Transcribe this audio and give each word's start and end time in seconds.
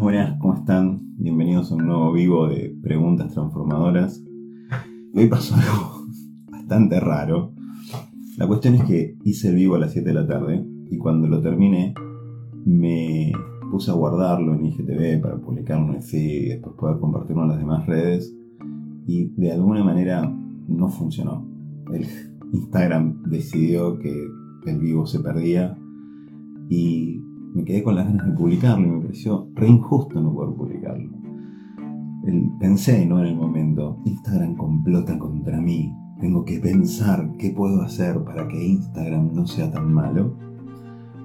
Buenas, 0.00 0.38
¿cómo 0.38 0.54
están? 0.54 0.98
Bienvenidos 1.18 1.70
a 1.70 1.74
un 1.74 1.84
nuevo 1.84 2.10
vivo 2.14 2.48
de 2.48 2.74
preguntas 2.82 3.34
transformadoras. 3.34 4.24
Hoy 5.14 5.26
pasó 5.26 5.56
algo 5.56 6.06
bastante 6.50 6.98
raro. 6.98 7.52
La 8.38 8.46
cuestión 8.46 8.76
es 8.76 8.84
que 8.84 9.18
hice 9.24 9.50
el 9.50 9.56
vivo 9.56 9.74
a 9.74 9.78
las 9.78 9.92
7 9.92 10.08
de 10.08 10.14
la 10.14 10.26
tarde 10.26 10.64
y 10.90 10.96
cuando 10.96 11.28
lo 11.28 11.42
terminé 11.42 11.92
me 12.64 13.30
puse 13.70 13.90
a 13.90 13.94
guardarlo 13.94 14.54
en 14.54 14.64
IGTV 14.64 15.20
para 15.20 15.36
publicarlo 15.36 15.92
en 15.92 16.02
feed 16.02 16.44
y 16.44 16.48
después 16.48 16.76
poder 16.76 16.98
compartirlo 16.98 17.42
en 17.42 17.48
las 17.50 17.58
demás 17.58 17.86
redes 17.86 18.34
y 19.06 19.26
de 19.36 19.52
alguna 19.52 19.84
manera 19.84 20.22
no 20.66 20.88
funcionó. 20.88 21.46
El 21.92 22.06
Instagram 22.54 23.24
decidió 23.24 23.98
que 23.98 24.14
el 24.64 24.78
vivo 24.78 25.04
se 25.04 25.20
perdía 25.20 25.76
y 26.70 27.20
me 27.54 27.64
quedé 27.64 27.82
con 27.82 27.96
las 27.96 28.06
ganas 28.06 28.26
de 28.26 28.32
publicarlo 28.32 28.86
y 28.86 28.90
me 28.90 29.02
pareció 29.02 29.48
re 29.54 29.68
injusto 29.68 30.20
no 30.20 30.32
poder 30.32 30.54
publicarlo. 30.56 31.10
pensé, 32.58 33.06
¿no? 33.06 33.20
En 33.20 33.26
el 33.26 33.36
momento, 33.36 33.98
Instagram 34.04 34.56
complota 34.56 35.18
contra 35.18 35.60
mí. 35.60 35.92
Tengo 36.20 36.44
que 36.44 36.60
pensar 36.60 37.30
qué 37.38 37.50
puedo 37.50 37.82
hacer 37.82 38.22
para 38.24 38.46
que 38.46 38.62
Instagram 38.62 39.32
no 39.32 39.46
sea 39.46 39.70
tan 39.70 39.92
malo. 39.92 40.36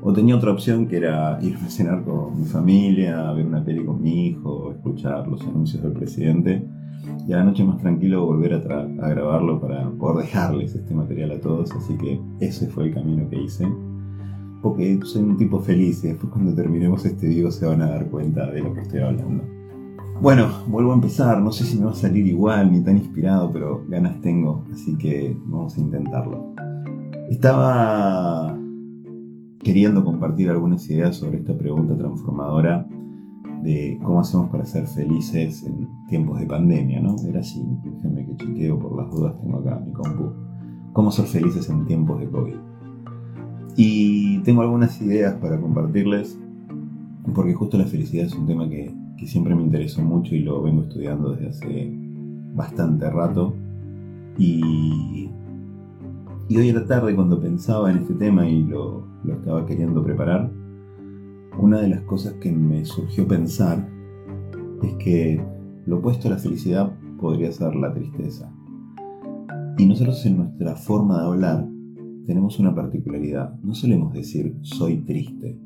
O 0.01 0.13
tenía 0.13 0.35
otra 0.35 0.51
opción 0.51 0.87
que 0.87 0.97
era 0.97 1.39
irme 1.41 1.65
a 1.65 1.69
cenar 1.69 2.03
con 2.03 2.39
mi 2.39 2.45
familia, 2.45 3.31
ver 3.33 3.45
una 3.45 3.63
peli 3.63 3.83
con 3.83 4.01
mi 4.01 4.27
hijo, 4.27 4.71
escuchar 4.71 5.27
los 5.27 5.41
anuncios 5.41 5.81
del 5.81 5.93
presidente 5.93 6.65
y 7.27 7.33
a 7.33 7.37
la 7.37 7.43
noche 7.43 7.63
más 7.63 7.79
tranquilo 7.79 8.25
volver 8.25 8.53
a, 8.53 8.57
a 8.57 9.09
grabarlo 9.09 9.59
para 9.59 9.89
poder 9.91 10.25
dejarles 10.25 10.75
este 10.75 10.93
material 10.93 11.31
a 11.31 11.39
todos. 11.39 11.71
Así 11.71 11.97
que 11.97 12.21
ese 12.39 12.67
fue 12.67 12.85
el 12.85 12.93
camino 12.93 13.27
que 13.29 13.41
hice 13.41 13.67
porque 14.65 14.99
soy 15.03 15.21
un 15.21 15.37
tipo 15.37 15.59
feliz 15.59 16.03
y 16.03 16.07
después 16.07 16.33
cuando 16.33 16.55
terminemos 16.55 17.05
este 17.05 17.27
video 17.27 17.51
se 17.51 17.67
van 17.67 17.83
a 17.83 17.89
dar 17.91 18.09
cuenta 18.09 18.49
de 18.49 18.63
lo 18.63 18.73
que 18.73 18.81
estoy 18.81 18.99
hablando. 18.99 19.43
Bueno, 20.19 20.47
vuelvo 20.67 20.91
a 20.91 20.95
empezar, 20.95 21.39
no 21.39 21.51
sé 21.51 21.65
si 21.65 21.77
me 21.77 21.85
va 21.85 21.91
a 21.91 21.93
salir 21.93 22.25
igual 22.25 22.71
ni 22.71 22.81
tan 22.81 22.97
inspirado, 22.97 23.51
pero 23.51 23.85
ganas 23.87 24.19
tengo, 24.21 24.65
así 24.73 24.97
que 24.97 25.37
vamos 25.45 25.77
a 25.77 25.81
intentarlo. 25.81 26.55
Estaba 27.29 28.57
queriendo 29.59 30.03
compartir 30.03 30.49
algunas 30.49 30.89
ideas 30.89 31.15
sobre 31.15 31.37
esta 31.37 31.55
pregunta 31.55 31.95
transformadora 31.95 32.87
de 33.61 33.99
cómo 34.01 34.21
hacemos 34.21 34.49
para 34.49 34.65
ser 34.65 34.87
felices 34.87 35.63
en 35.63 35.87
tiempos 36.07 36.39
de 36.39 36.47
pandemia, 36.47 37.01
¿no? 37.01 37.15
Era 37.29 37.41
así, 37.41 37.63
déjenme 37.83 38.25
que 38.25 38.35
chequeo 38.37 38.79
por 38.79 38.97
las 38.97 39.11
dudas, 39.11 39.39
tengo 39.39 39.59
acá 39.59 39.79
mi 39.85 39.93
compu. 39.93 40.31
¿Cómo 40.93 41.11
ser 41.11 41.25
felices 41.25 41.69
en 41.69 41.85
tiempos 41.85 42.19
de 42.19 42.27
COVID? 42.31 42.74
Y 43.75 44.39
tengo 44.39 44.61
algunas 44.61 45.01
ideas 45.01 45.35
para 45.35 45.59
compartirles, 45.59 46.39
porque 47.33 47.53
justo 47.53 47.77
la 47.77 47.85
felicidad 47.85 48.25
es 48.25 48.35
un 48.35 48.47
tema 48.47 48.69
que, 48.69 48.93
siempre 49.25 49.55
me 49.55 49.63
interesó 49.63 50.03
mucho 50.03 50.35
y 50.35 50.43
lo 50.43 50.61
vengo 50.61 50.83
estudiando 50.83 51.31
desde 51.31 51.49
hace 51.49 51.91
bastante 52.53 53.09
rato. 53.09 53.55
Y, 54.37 55.31
y 56.47 56.57
hoy 56.57 56.69
a 56.69 56.73
la 56.73 56.85
tarde 56.85 57.15
cuando 57.15 57.41
pensaba 57.41 57.89
en 57.89 57.97
este 57.97 58.13
tema 58.13 58.47
y 58.47 58.63
lo, 58.63 59.07
lo 59.23 59.33
estaba 59.33 59.65
queriendo 59.65 60.03
preparar, 60.03 60.51
una 61.57 61.81
de 61.81 61.87
las 61.87 62.01
cosas 62.01 62.33
que 62.33 62.51
me 62.51 62.85
surgió 62.85 63.27
pensar 63.27 63.89
es 64.83 64.93
que 64.95 65.43
lo 65.85 65.97
opuesto 65.97 66.27
a 66.27 66.31
la 66.31 66.37
felicidad 66.37 66.91
podría 67.19 67.51
ser 67.51 67.75
la 67.75 67.93
tristeza. 67.93 68.51
Y 69.77 69.85
nosotros 69.85 70.23
en 70.25 70.37
nuestra 70.37 70.75
forma 70.75 71.19
de 71.19 71.25
hablar 71.25 71.67
tenemos 72.25 72.59
una 72.59 72.73
particularidad. 72.73 73.59
No 73.61 73.73
solemos 73.73 74.13
decir 74.13 74.57
soy 74.61 74.97
triste. 74.97 75.59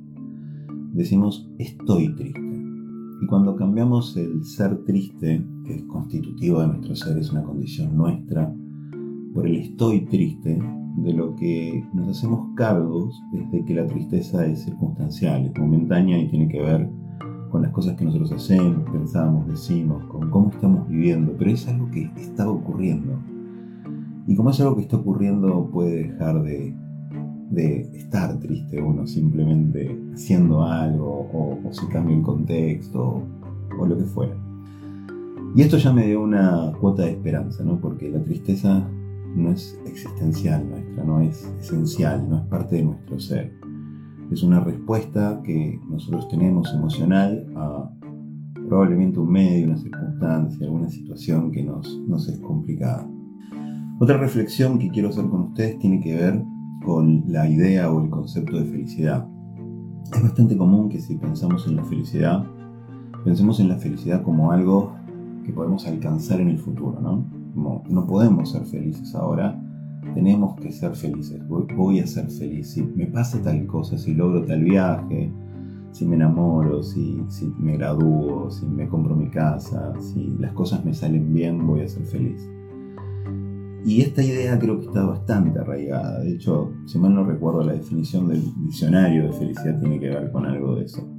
Decimos 0.93 1.49
estoy 1.57 2.13
triste. 2.15 2.49
Y 3.21 3.25
cuando 3.27 3.55
cambiamos 3.55 4.15
el 4.17 4.43
ser 4.43 4.83
triste, 4.85 5.45
que 5.65 5.75
es 5.75 5.83
constitutivo 5.83 6.61
de 6.61 6.67
nuestro 6.67 6.95
ser, 6.95 7.17
es 7.17 7.31
una 7.31 7.43
condición 7.43 7.95
nuestra, 7.95 8.53
por 9.33 9.45
el 9.45 9.55
estoy 9.57 10.05
triste, 10.05 10.59
de 10.97 11.13
lo 11.13 11.35
que 11.35 11.85
nos 11.93 12.09
hacemos 12.09 12.53
cargos 12.55 13.21
es 13.33 13.49
de 13.51 13.63
que 13.63 13.73
la 13.73 13.85
tristeza 13.85 14.45
es 14.45 14.63
circunstancial, 14.63 15.45
es 15.45 15.57
momentánea 15.57 16.19
y 16.19 16.29
tiene 16.29 16.49
que 16.49 16.61
ver 16.61 16.89
con 17.49 17.61
las 17.61 17.71
cosas 17.71 17.95
que 17.95 18.05
nosotros 18.05 18.31
hacemos, 18.31 18.89
pensamos, 18.91 19.47
decimos, 19.47 20.03
con 20.05 20.29
cómo 20.29 20.49
estamos 20.51 20.87
viviendo, 20.87 21.33
pero 21.37 21.51
es 21.51 21.67
algo 21.67 21.89
que 21.89 22.11
está 22.17 22.49
ocurriendo. 22.49 23.17
Y 24.29 24.35
como 24.35 24.51
es 24.51 24.61
algo 24.61 24.75
que 24.75 24.83
está 24.83 24.95
ocurriendo, 24.95 25.71
puede 25.73 26.03
dejar 26.03 26.43
de, 26.43 26.75
estar 27.95 28.39
triste 28.39 28.79
uno 28.79 29.07
simplemente 29.07 29.99
haciendo 30.13 30.61
algo 30.61 31.27
o, 31.33 31.59
si 31.71 31.87
cambia 31.87 32.15
el 32.15 32.21
contexto 32.21 33.23
o, 33.79 33.85
lo 33.87 33.97
que 33.97 34.03
fuera. 34.03 34.37
Y 35.55 35.63
esto 35.63 35.77
ya 35.77 35.91
me 35.91 36.05
dio 36.05 36.21
una 36.21 36.71
cuota 36.79 37.05
de 37.05 37.13
esperanza, 37.13 37.63
¿no? 37.63 37.81
Porque 37.81 38.07
la 38.07 38.21
tristeza 38.21 38.87
no 39.35 39.51
es 39.51 39.81
existencial 39.87 40.69
nuestra, 40.69 41.03
no 41.03 41.21
es 41.21 41.51
esencial, 41.59 42.29
no 42.29 42.37
es 42.37 42.43
parte 42.43 42.75
de 42.75 42.83
nuestro 42.83 43.19
ser. 43.19 43.51
Es 44.29 44.43
una 44.43 44.59
respuesta 44.59 45.41
que 45.43 45.81
nosotros 45.89 46.27
tenemos 46.27 46.71
emocional 46.71 47.47
a 47.55 47.89
probablemente 48.67 49.19
un 49.19 49.31
medio, 49.31 49.65
una 49.65 49.77
circunstancia, 49.77 50.67
alguna 50.67 50.87
situación 50.87 51.51
que 51.51 51.63
nos, 51.63 51.97
nos 52.07 52.29
es 52.29 52.37
complicada. 52.37 53.09
Otra 54.01 54.17
reflexión 54.17 54.79
que 54.79 54.89
quiero 54.89 55.09
hacer 55.09 55.25
con 55.27 55.41
ustedes 55.41 55.77
tiene 55.77 55.99
que 55.99 56.15
ver 56.15 56.41
con 56.85 57.25
la 57.27 57.49
idea 57.49 57.91
o 57.91 58.01
el 58.01 58.09
concepto 58.09 58.57
de 58.57 58.63
felicidad. 58.63 59.27
Es 60.13 60.23
bastante 60.23 60.55
común 60.55 60.87
que 60.87 61.01
si 61.01 61.17
pensamos 61.17 61.67
en 61.67 61.75
la 61.75 61.83
felicidad, 61.83 62.45
pensemos 63.25 63.59
en 63.59 63.67
la 63.67 63.75
felicidad 63.75 64.23
como 64.23 64.53
algo 64.53 64.93
que 65.45 65.51
podemos 65.51 65.85
alcanzar 65.85 66.39
en 66.39 66.47
el 66.47 66.59
futuro, 66.59 67.01
¿no? 67.01 67.25
No 67.89 68.07
podemos 68.07 68.51
ser 68.51 68.63
felices 68.63 69.13
ahora, 69.15 69.61
tenemos 70.13 70.55
que 70.61 70.71
ser 70.71 70.95
felices. 70.95 71.41
Voy, 71.49 71.99
a 71.99 72.07
ser 72.07 72.29
feliz. 72.29 72.71
Si 72.71 72.81
me 72.81 73.05
pasa 73.05 73.41
tal 73.41 73.67
cosa, 73.67 73.97
si 73.97 74.13
logro 74.13 74.45
tal 74.45 74.63
viaje, 74.63 75.29
si 75.91 76.05
me 76.05 76.15
enamoro, 76.15 76.83
si, 76.83 77.21
si 77.27 77.53
me 77.59 77.75
gradúo, 77.75 78.49
si 78.49 78.65
me 78.65 78.87
compro 78.87 79.13
mi 79.13 79.29
casa, 79.29 79.93
si 79.99 80.33
las 80.39 80.53
cosas 80.53 80.85
me 80.85 80.93
salen 80.93 81.33
bien, 81.33 81.67
voy 81.67 81.81
a 81.81 81.87
ser 81.89 82.05
feliz. 82.05 82.49
Y 83.89 84.01
esta 84.01 84.23
idea 84.23 84.59
creo 84.59 84.79
que 84.79 84.85
está 84.85 85.03
bastante 85.03 85.57
arraigada. 85.57 86.19
De 86.19 86.35
hecho, 86.35 86.73
si 86.85 86.99
mal 86.99 87.15
no 87.15 87.23
recuerdo, 87.23 87.63
la 87.63 87.73
definición 87.73 88.27
del 88.27 88.43
diccionario 88.61 89.23
de 89.23 89.33
felicidad 89.33 89.79
tiene 89.79 89.99
que 89.99 90.09
ver 90.09 90.31
con 90.31 90.45
algo 90.45 90.75
de 90.75 90.85
eso. 90.85 91.09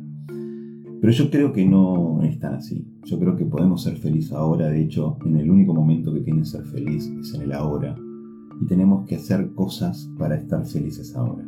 Pero 1.00 1.12
yo 1.12 1.28
creo 1.32 1.52
que 1.52 1.66
no 1.66 2.22
es 2.22 2.38
tan 2.38 2.54
así. 2.54 2.86
Yo 3.02 3.18
creo 3.18 3.34
que 3.34 3.44
podemos 3.44 3.82
ser 3.82 3.96
felices 3.96 4.30
ahora. 4.30 4.68
De 4.68 4.82
hecho, 4.82 5.18
en 5.26 5.34
el 5.38 5.50
único 5.50 5.74
momento 5.74 6.14
que 6.14 6.20
tiene 6.20 6.44
ser 6.44 6.62
feliz 6.62 7.10
es 7.20 7.34
en 7.34 7.42
el 7.42 7.52
ahora. 7.54 7.96
Y 8.62 8.66
tenemos 8.66 9.04
que 9.04 9.16
hacer 9.16 9.52
cosas 9.52 10.08
para 10.16 10.36
estar 10.36 10.64
felices 10.64 11.16
ahora. 11.16 11.44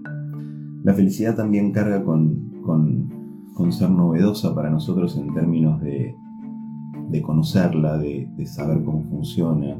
La 0.82 0.92
felicidad 0.92 1.36
también 1.36 1.70
carga 1.70 2.02
con, 2.02 2.50
con, 2.64 3.70
ser 3.70 3.90
novedosa 3.90 4.56
para 4.56 4.70
nosotros 4.70 5.16
en 5.16 5.32
términos 5.32 5.80
de, 5.82 6.16
de 7.10 7.22
conocerla, 7.22 7.96
de, 7.96 8.28
de 8.36 8.46
saber 8.46 8.82
cómo 8.82 9.04
funciona, 9.04 9.76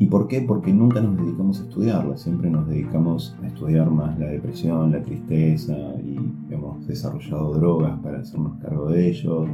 ¿Y 0.00 0.06
por 0.06 0.28
qué? 0.28 0.40
Porque 0.40 0.72
nunca 0.72 1.02
nos 1.02 1.18
dedicamos 1.18 1.60
a 1.60 1.64
estudiarla, 1.64 2.16
siempre 2.16 2.48
nos 2.48 2.66
dedicamos 2.66 3.36
a 3.42 3.46
estudiar 3.46 3.90
más 3.90 4.18
la 4.18 4.28
depresión, 4.28 4.92
la 4.92 5.02
tristeza 5.02 5.76
y 6.02 6.16
hemos 6.50 6.86
desarrollado 6.86 7.52
drogas 7.52 8.00
para 8.00 8.20
hacernos 8.20 8.58
cargo 8.62 8.88
de 8.88 9.10
ello, 9.10 9.44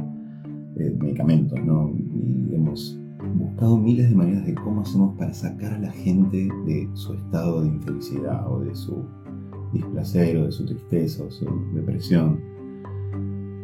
eh, 0.77 0.97
medicamentos, 1.01 1.59
¿no? 1.65 1.91
Y 1.97 2.55
hemos 2.55 2.97
buscado 3.37 3.77
miles 3.77 4.09
de 4.09 4.15
maneras 4.15 4.45
de 4.45 4.55
cómo 4.55 4.81
hacemos 4.81 5.17
para 5.17 5.33
sacar 5.33 5.73
a 5.73 5.79
la 5.79 5.91
gente 5.91 6.47
de 6.65 6.89
su 6.93 7.13
estado 7.15 7.63
de 7.63 7.67
infelicidad 7.67 8.49
o 8.49 8.61
de 8.61 8.73
su 8.73 9.03
displacer 9.73 10.37
o 10.37 10.45
de 10.45 10.51
su 10.53 10.65
tristeza 10.65 11.25
o 11.25 11.29
su 11.29 11.45
depresión. 11.73 12.39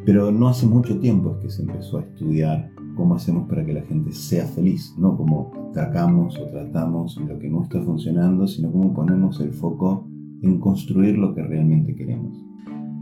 Pero 0.05 0.33
no 0.33 0.49
hace 0.49 0.67
mucho 0.67 0.99
tiempo 0.99 1.31
es 1.31 1.43
que 1.43 1.49
se 1.49 1.61
empezó 1.61 1.99
a 1.99 2.02
estudiar 2.02 2.73
cómo 2.95 3.16
hacemos 3.16 3.47
para 3.47 3.66
que 3.66 3.73
la 3.73 3.81
gente 3.81 4.11
sea 4.11 4.45
feliz, 4.45 4.95
no 4.97 5.17
como 5.17 5.51
atacamos 5.72 6.37
o 6.40 6.47
tratamos 6.47 7.17
lo 7.17 7.40
que 7.40 7.49
no 7.49 7.63
está 7.63 7.81
funcionando, 7.81 8.47
sino 8.47 8.72
cómo 8.72 8.93
ponemos 8.93 9.40
el 9.41 9.53
foco 9.53 10.07
en 10.41 10.59
construir 10.59 11.17
lo 11.17 11.34
que 11.34 11.43
realmente 11.43 11.95
queremos. 11.95 12.43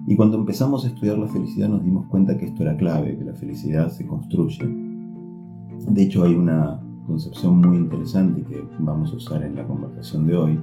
Y 0.07 0.15
cuando 0.15 0.37
empezamos 0.37 0.85
a 0.85 0.87
estudiar 0.87 1.17
la 1.17 1.27
felicidad 1.27 1.69
nos 1.69 1.83
dimos 1.83 2.07
cuenta 2.07 2.37
que 2.37 2.45
esto 2.45 2.63
era 2.63 2.75
clave, 2.77 3.17
que 3.17 3.25
la 3.25 3.33
felicidad 3.33 3.89
se 3.89 4.05
construye. 4.05 4.59
De 5.87 6.03
hecho 6.03 6.23
hay 6.23 6.35
una 6.35 6.79
concepción 7.05 7.59
muy 7.59 7.77
interesante 7.77 8.43
que 8.43 8.63
vamos 8.79 9.11
a 9.11 9.17
usar 9.17 9.43
en 9.43 9.55
la 9.55 9.65
conversación 9.65 10.25
de 10.25 10.35
hoy, 10.35 10.59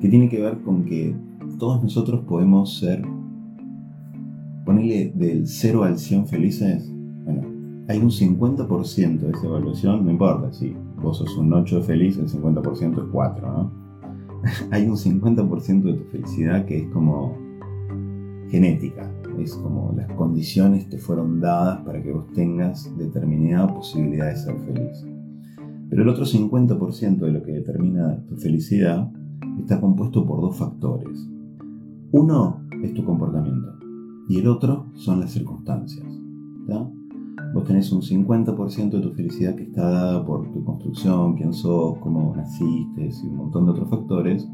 que 0.00 0.08
tiene 0.08 0.28
que 0.28 0.40
ver 0.40 0.60
con 0.62 0.84
que 0.84 1.14
todos 1.58 1.82
nosotros 1.82 2.24
podemos 2.24 2.78
ser, 2.78 3.02
ponerle 4.64 5.12
del 5.14 5.46
0 5.46 5.84
al 5.84 5.98
100 5.98 6.26
felices 6.26 6.92
hay 7.88 7.98
un 7.98 8.10
50% 8.10 9.18
de 9.18 9.30
esa 9.30 9.46
evaluación, 9.46 10.04
no 10.04 10.10
importa, 10.10 10.52
si 10.52 10.76
vos 11.02 11.18
sos 11.18 11.36
un 11.36 11.52
8 11.52 11.82
feliz, 11.82 12.16
el 12.18 12.28
50% 12.28 13.02
es 13.02 13.08
4, 13.10 13.52
¿no? 13.52 13.82
hay 14.70 14.86
un 14.86 14.96
50% 14.96 15.82
de 15.82 15.94
tu 15.94 16.04
felicidad 16.10 16.64
que 16.64 16.78
es 16.78 16.88
como 16.88 17.36
genética. 18.48 19.10
Es 19.38 19.54
como 19.54 19.94
las 19.96 20.12
condiciones 20.12 20.88
te 20.90 20.98
fueron 20.98 21.40
dadas 21.40 21.80
para 21.80 22.02
que 22.02 22.12
vos 22.12 22.30
tengas 22.34 22.94
determinada 22.98 23.66
posibilidad 23.74 24.26
de 24.26 24.36
ser 24.36 24.56
feliz. 24.60 25.06
Pero 25.88 26.02
el 26.02 26.08
otro 26.08 26.24
50% 26.24 27.18
de 27.18 27.32
lo 27.32 27.42
que 27.42 27.52
determina 27.52 28.22
tu 28.26 28.36
felicidad 28.36 29.10
está 29.58 29.80
compuesto 29.80 30.26
por 30.26 30.42
dos 30.42 30.56
factores. 30.56 31.28
Uno 32.12 32.62
es 32.82 32.92
tu 32.92 33.04
comportamiento 33.04 33.72
y 34.28 34.38
el 34.38 34.48
otro 34.48 34.86
son 34.94 35.20
las 35.20 35.30
circunstancias. 35.32 36.06
Vos 37.54 37.64
tenés 37.64 37.92
un 37.92 38.00
50% 38.00 38.90
de 38.90 39.00
tu 39.00 39.12
felicidad 39.12 39.54
que 39.54 39.64
está 39.64 39.88
dada 39.88 40.24
por 40.24 40.50
tu 40.52 40.64
construcción, 40.64 41.34
quién 41.36 41.52
sos, 41.52 41.98
cómo 41.98 42.34
naciste 42.34 43.10
y 43.22 43.26
un 43.26 43.36
montón 43.36 43.66
de 43.66 43.72
otros 43.72 43.90
factores, 43.90 44.48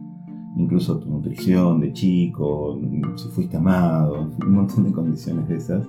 incluso 0.56 0.98
tu 0.98 1.08
nutrición 1.08 1.80
de 1.80 1.92
chico, 1.92 2.78
si 3.16 3.28
fuiste 3.28 3.56
amado, 3.56 4.28
un 4.44 4.52
montón 4.52 4.84
de 4.84 4.92
condiciones 4.92 5.48
de 5.48 5.56
esas. 5.56 5.86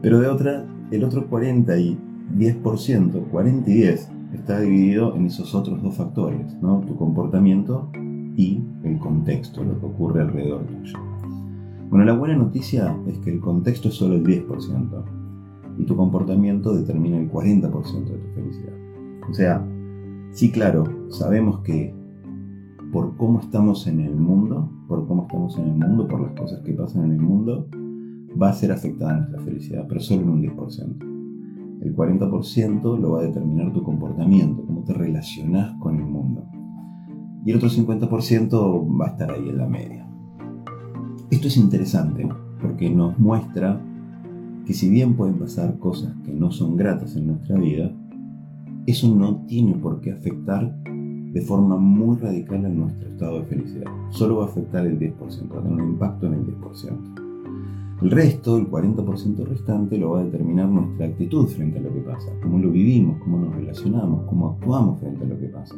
Pero 0.00 0.20
de 0.20 0.28
otra, 0.28 0.66
el 0.90 1.04
otro 1.04 1.28
40 1.28 1.78
y 1.78 1.98
10%, 2.38 3.30
40 3.30 3.70
y 3.70 3.74
10, 3.74 4.10
está 4.34 4.60
dividido 4.60 5.14
en 5.14 5.26
esos 5.26 5.54
otros 5.54 5.82
dos 5.82 5.94
factores, 5.96 6.54
¿no? 6.62 6.80
tu 6.80 6.96
comportamiento 6.96 7.90
y 8.36 8.62
el 8.84 8.98
contexto, 8.98 9.62
lo 9.62 9.78
que 9.78 9.86
ocurre 9.86 10.22
alrededor 10.22 10.64
tuyo. 10.66 10.98
Bueno, 11.90 12.06
la 12.06 12.14
buena 12.14 12.36
noticia 12.36 12.96
es 13.06 13.18
que 13.18 13.30
el 13.30 13.40
contexto 13.40 13.88
es 13.88 13.94
solo 13.94 14.14
el 14.14 14.24
10% 14.24 15.21
y 15.78 15.84
tu 15.84 15.96
comportamiento 15.96 16.74
determina 16.74 17.18
el 17.18 17.30
40% 17.30 18.04
de 18.04 18.18
tu 18.18 18.28
felicidad. 18.34 18.74
O 19.28 19.34
sea, 19.34 19.66
sí, 20.30 20.50
claro, 20.50 20.84
sabemos 21.10 21.60
que 21.60 21.94
por 22.92 23.16
cómo 23.16 23.40
estamos 23.40 23.86
en 23.86 24.00
el 24.00 24.14
mundo, 24.14 24.70
por 24.86 25.06
cómo 25.06 25.22
estamos 25.22 25.58
en 25.58 25.68
el 25.68 25.74
mundo, 25.74 26.06
por 26.06 26.20
las 26.20 26.38
cosas 26.38 26.60
que 26.60 26.72
pasan 26.72 27.04
en 27.04 27.12
el 27.12 27.20
mundo, 27.20 27.68
va 28.40 28.50
a 28.50 28.52
ser 28.52 28.72
afectada 28.72 29.16
nuestra 29.16 29.40
felicidad, 29.40 29.86
pero 29.88 30.00
solo 30.00 30.22
en 30.22 30.28
un 30.28 30.42
10%. 30.42 31.12
El 31.82 31.96
40% 31.96 32.98
lo 32.98 33.12
va 33.12 33.20
a 33.20 33.24
determinar 33.24 33.72
tu 33.72 33.82
comportamiento, 33.82 34.64
cómo 34.64 34.84
te 34.84 34.92
relacionas 34.92 35.76
con 35.80 35.96
el 35.96 36.04
mundo. 36.04 36.44
Y 37.44 37.50
el 37.50 37.56
otro 37.56 37.68
50% 37.68 39.00
va 39.00 39.06
a 39.06 39.10
estar 39.10 39.32
ahí 39.32 39.48
en 39.48 39.58
la 39.58 39.66
media. 39.66 40.08
Esto 41.30 41.48
es 41.48 41.56
interesante 41.56 42.28
porque 42.60 42.88
nos 42.88 43.18
muestra 43.18 43.80
que 44.66 44.74
si 44.74 44.88
bien 44.88 45.14
pueden 45.14 45.38
pasar 45.38 45.78
cosas 45.78 46.14
que 46.24 46.32
no 46.32 46.50
son 46.50 46.76
gratas 46.76 47.16
en 47.16 47.26
nuestra 47.26 47.58
vida, 47.58 47.92
eso 48.86 49.14
no 49.14 49.44
tiene 49.46 49.74
por 49.74 50.00
qué 50.00 50.12
afectar 50.12 50.74
de 50.84 51.40
forma 51.40 51.76
muy 51.76 52.16
radical 52.18 52.64
a 52.64 52.68
nuestro 52.68 53.08
estado 53.08 53.40
de 53.40 53.46
felicidad. 53.46 53.90
Solo 54.10 54.36
va 54.36 54.44
a 54.44 54.48
afectar 54.48 54.86
el 54.86 54.98
10%, 54.98 55.16
va 55.54 55.60
a 55.60 55.62
tener 55.62 55.80
un 55.80 55.92
impacto 55.92 56.26
en 56.26 56.34
el 56.34 56.46
10%. 56.46 57.22
El 58.02 58.10
resto, 58.10 58.58
el 58.58 58.68
40% 58.68 59.44
restante, 59.46 59.96
lo 59.96 60.10
va 60.10 60.20
a 60.20 60.24
determinar 60.24 60.68
nuestra 60.68 61.06
actitud 61.06 61.46
frente 61.46 61.78
a 61.78 61.82
lo 61.82 61.92
que 61.92 62.00
pasa, 62.00 62.32
cómo 62.42 62.58
lo 62.58 62.70
vivimos, 62.70 63.18
cómo 63.22 63.38
nos 63.38 63.54
relacionamos, 63.54 64.24
cómo 64.28 64.50
actuamos 64.50 65.00
frente 65.00 65.24
a 65.24 65.28
lo 65.28 65.38
que 65.38 65.46
pasa. 65.46 65.76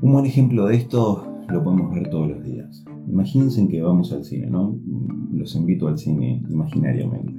Un 0.00 0.12
buen 0.12 0.24
ejemplo 0.24 0.66
de 0.66 0.76
esto 0.76 1.26
lo 1.48 1.64
podemos 1.64 1.92
ver 1.92 2.08
todos 2.08 2.28
los 2.28 2.44
días. 2.44 2.84
Imagínense 3.10 3.66
que 3.68 3.82
vamos 3.82 4.12
al 4.12 4.24
cine, 4.24 4.48
¿no? 4.48 4.78
Los 5.32 5.54
invito 5.56 5.88
al 5.88 5.98
cine 5.98 6.42
imaginariamente. 6.48 7.34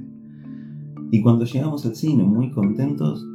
Y 1.12 1.22
cuando 1.22 1.46
llegamos 1.46 1.86
al 1.86 1.96
cine 1.96 2.24
muy 2.24 2.52
contentos, 2.52 3.26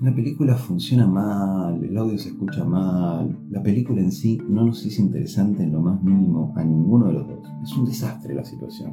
la 0.00 0.14
película 0.14 0.54
funciona 0.54 1.06
mal, 1.08 1.82
el 1.82 1.96
audio 1.98 2.16
se 2.18 2.28
escucha 2.28 2.64
mal, 2.64 3.36
la 3.50 3.62
película 3.62 4.00
en 4.00 4.12
sí 4.12 4.38
no 4.48 4.64
nos 4.64 4.86
es 4.86 4.98
interesante 4.98 5.64
en 5.64 5.72
lo 5.72 5.80
más 5.80 6.00
mínimo 6.02 6.52
a 6.56 6.62
ninguno 6.62 7.06
de 7.06 7.14
los 7.14 7.26
dos. 7.26 7.48
Es 7.64 7.76
un 7.76 7.84
desastre 7.84 8.34
la 8.34 8.44
situación. 8.44 8.92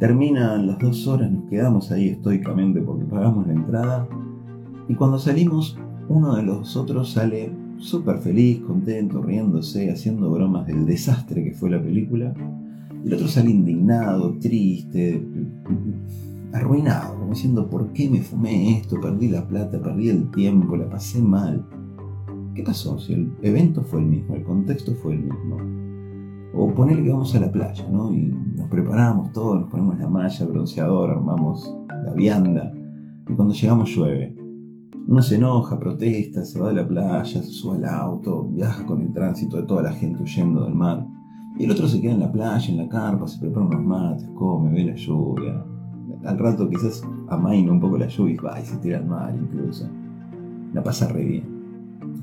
Terminan 0.00 0.66
las 0.66 0.78
dos 0.78 1.06
horas, 1.06 1.30
nos 1.30 1.44
quedamos 1.50 1.90
ahí 1.90 2.08
estoicamente 2.08 2.80
porque 2.80 3.04
pagamos 3.04 3.46
la 3.46 3.52
entrada 3.52 4.08
y 4.88 4.94
cuando 4.94 5.18
salimos 5.18 5.78
uno 6.08 6.36
de 6.36 6.42
los 6.42 6.76
otros 6.76 7.12
sale 7.12 7.52
súper 7.78 8.18
feliz, 8.18 8.60
contento, 8.60 9.22
riéndose, 9.22 9.90
haciendo 9.90 10.30
bromas 10.30 10.66
del 10.66 10.86
desastre 10.86 11.44
que 11.44 11.52
fue 11.52 11.70
la 11.70 11.82
película. 11.82 12.34
El 13.04 13.14
otro 13.14 13.28
sale 13.28 13.50
indignado, 13.50 14.34
triste, 14.38 15.24
arruinado, 16.52 17.18
como 17.18 17.30
diciendo, 17.32 17.68
¿por 17.68 17.92
qué 17.92 18.08
me 18.10 18.20
fumé 18.20 18.78
esto? 18.78 19.00
Perdí 19.00 19.28
la 19.28 19.46
plata, 19.46 19.80
perdí 19.80 20.08
el 20.08 20.30
tiempo, 20.30 20.76
la 20.76 20.88
pasé 20.88 21.20
mal. 21.22 21.64
¿Qué 22.54 22.62
pasó? 22.62 22.98
Si 22.98 23.12
el 23.12 23.32
evento 23.42 23.82
fue 23.82 24.00
el 24.00 24.06
mismo, 24.06 24.34
el 24.34 24.42
contexto 24.42 24.94
fue 24.94 25.12
el 25.14 25.20
mismo. 25.20 25.58
O 26.54 26.72
ponerle 26.74 27.04
que 27.04 27.10
vamos 27.10 27.34
a 27.34 27.40
la 27.40 27.52
playa, 27.52 27.86
¿no? 27.90 28.12
Y 28.12 28.34
nos 28.56 28.68
preparamos 28.68 29.32
todos, 29.32 29.60
nos 29.60 29.70
ponemos 29.70 29.98
la 29.98 30.08
malla, 30.08 30.44
el 30.44 30.52
bronceador, 30.52 31.10
armamos 31.10 31.76
la 32.04 32.12
vianda. 32.14 32.72
Y 33.28 33.34
cuando 33.34 33.52
llegamos 33.52 33.94
llueve. 33.94 34.35
Uno 35.08 35.22
se 35.22 35.36
enoja, 35.36 35.78
protesta, 35.78 36.44
se 36.44 36.58
va 36.58 36.70
de 36.70 36.74
la 36.74 36.88
playa, 36.88 37.24
se 37.24 37.44
sube 37.44 37.76
al 37.76 37.84
auto, 37.84 38.48
viaja 38.48 38.84
con 38.84 39.02
el 39.02 39.12
tránsito 39.12 39.56
de 39.56 39.62
toda 39.62 39.82
la 39.82 39.92
gente 39.92 40.24
huyendo 40.24 40.64
del 40.64 40.74
mar. 40.74 41.06
Y 41.56 41.64
el 41.64 41.70
otro 41.70 41.86
se 41.86 42.00
queda 42.00 42.12
en 42.12 42.20
la 42.20 42.32
playa, 42.32 42.68
en 42.68 42.76
la 42.76 42.88
carpa, 42.88 43.28
se 43.28 43.38
prepara 43.38 43.66
unos 43.66 43.84
mates, 43.84 44.28
come, 44.34 44.72
ve 44.72 44.84
la 44.84 44.96
lluvia. 44.96 45.64
Al 46.24 46.38
rato 46.38 46.68
quizás 46.68 47.04
amaina 47.28 47.70
un 47.70 47.78
poco 47.78 47.96
la 47.98 48.08
lluvia 48.08 48.34
y 48.34 48.36
va 48.38 48.60
y 48.60 48.64
se 48.64 48.78
tira 48.78 48.98
al 48.98 49.06
mar 49.06 49.32
incluso. 49.40 49.88
La 50.72 50.82
pasa 50.82 51.06
re 51.06 51.24
bien. 51.24 51.44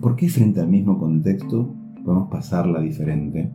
¿Por 0.01 0.17
qué 0.17 0.27
frente 0.27 0.59
al 0.59 0.67
mismo 0.67 0.99
contexto 0.99 1.73
podemos 2.03 2.29
pasarla 2.29 2.81
diferente? 2.81 3.49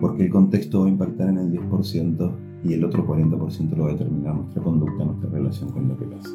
Porque 0.00 0.26
el 0.26 0.30
contexto 0.30 0.82
va 0.82 0.86
a 0.86 0.90
impactar 0.90 1.30
en 1.30 1.38
el 1.38 1.52
10% 1.52 2.30
y 2.62 2.72
el 2.72 2.84
otro 2.84 3.04
40% 3.04 3.76
lo 3.76 3.82
va 3.82 3.90
a 3.90 3.92
determinar 3.94 4.36
nuestra 4.36 4.62
conducta, 4.62 5.04
nuestra 5.04 5.28
relación 5.28 5.70
con 5.72 5.88
lo 5.88 5.96
que 5.96 6.04
pasa. 6.04 6.30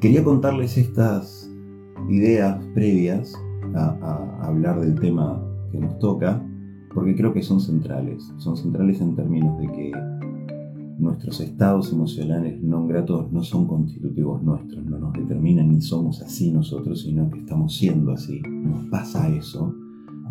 Quería 0.00 0.22
contarles 0.22 0.78
estas 0.78 1.50
ideas 2.08 2.62
previas 2.72 3.34
a, 3.74 4.46
hablar 4.46 4.80
del 4.80 4.94
tema 4.94 5.42
que 5.72 5.78
nos 5.80 5.98
toca, 5.98 6.40
porque 6.94 7.16
creo 7.16 7.32
que 7.32 7.42
son 7.42 7.60
centrales. 7.60 8.32
Son 8.36 8.56
centrales 8.56 9.00
en 9.00 9.16
términos 9.16 9.58
de 9.58 9.66
que 9.66 9.92
nuestros 11.00 11.40
estados 11.40 11.92
emocionales 11.92 12.62
no 12.62 12.86
gratos 12.86 13.32
no 13.32 13.42
son 13.42 13.66
constitutivos 13.66 14.40
nuestros, 14.40 14.84
no 14.84 15.00
nos 15.00 15.14
determinan 15.14 15.68
ni 15.68 15.80
somos 15.80 16.22
así 16.22 16.52
nosotros, 16.52 17.02
sino 17.02 17.28
que 17.28 17.40
estamos 17.40 17.74
siendo 17.74 18.12
así. 18.12 18.40
Nos 18.48 18.84
pasa 18.90 19.28
eso, 19.28 19.74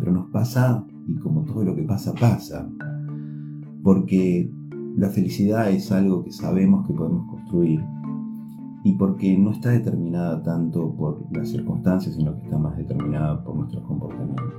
pero 0.00 0.12
nos 0.12 0.30
pasa, 0.30 0.82
y 1.06 1.14
como 1.16 1.42
todo 1.42 1.64
lo 1.64 1.76
que 1.76 1.82
pasa, 1.82 2.14
pasa. 2.14 2.66
Porque 3.82 4.50
la 4.96 5.10
felicidad 5.10 5.70
es 5.70 5.92
algo 5.92 6.24
que 6.24 6.32
sabemos 6.32 6.86
que 6.86 6.94
podemos 6.94 7.28
construir 7.30 7.80
y 8.84 8.92
porque 8.92 9.36
no 9.36 9.50
está 9.50 9.70
determinada 9.70 10.42
tanto 10.42 10.94
por 10.94 11.24
las 11.36 11.48
circunstancias, 11.48 12.14
sino 12.14 12.34
que 12.36 12.44
está 12.44 12.58
más 12.58 12.76
determinada 12.76 13.42
por 13.42 13.56
nuestros 13.56 13.82
comportamientos. 13.84 14.54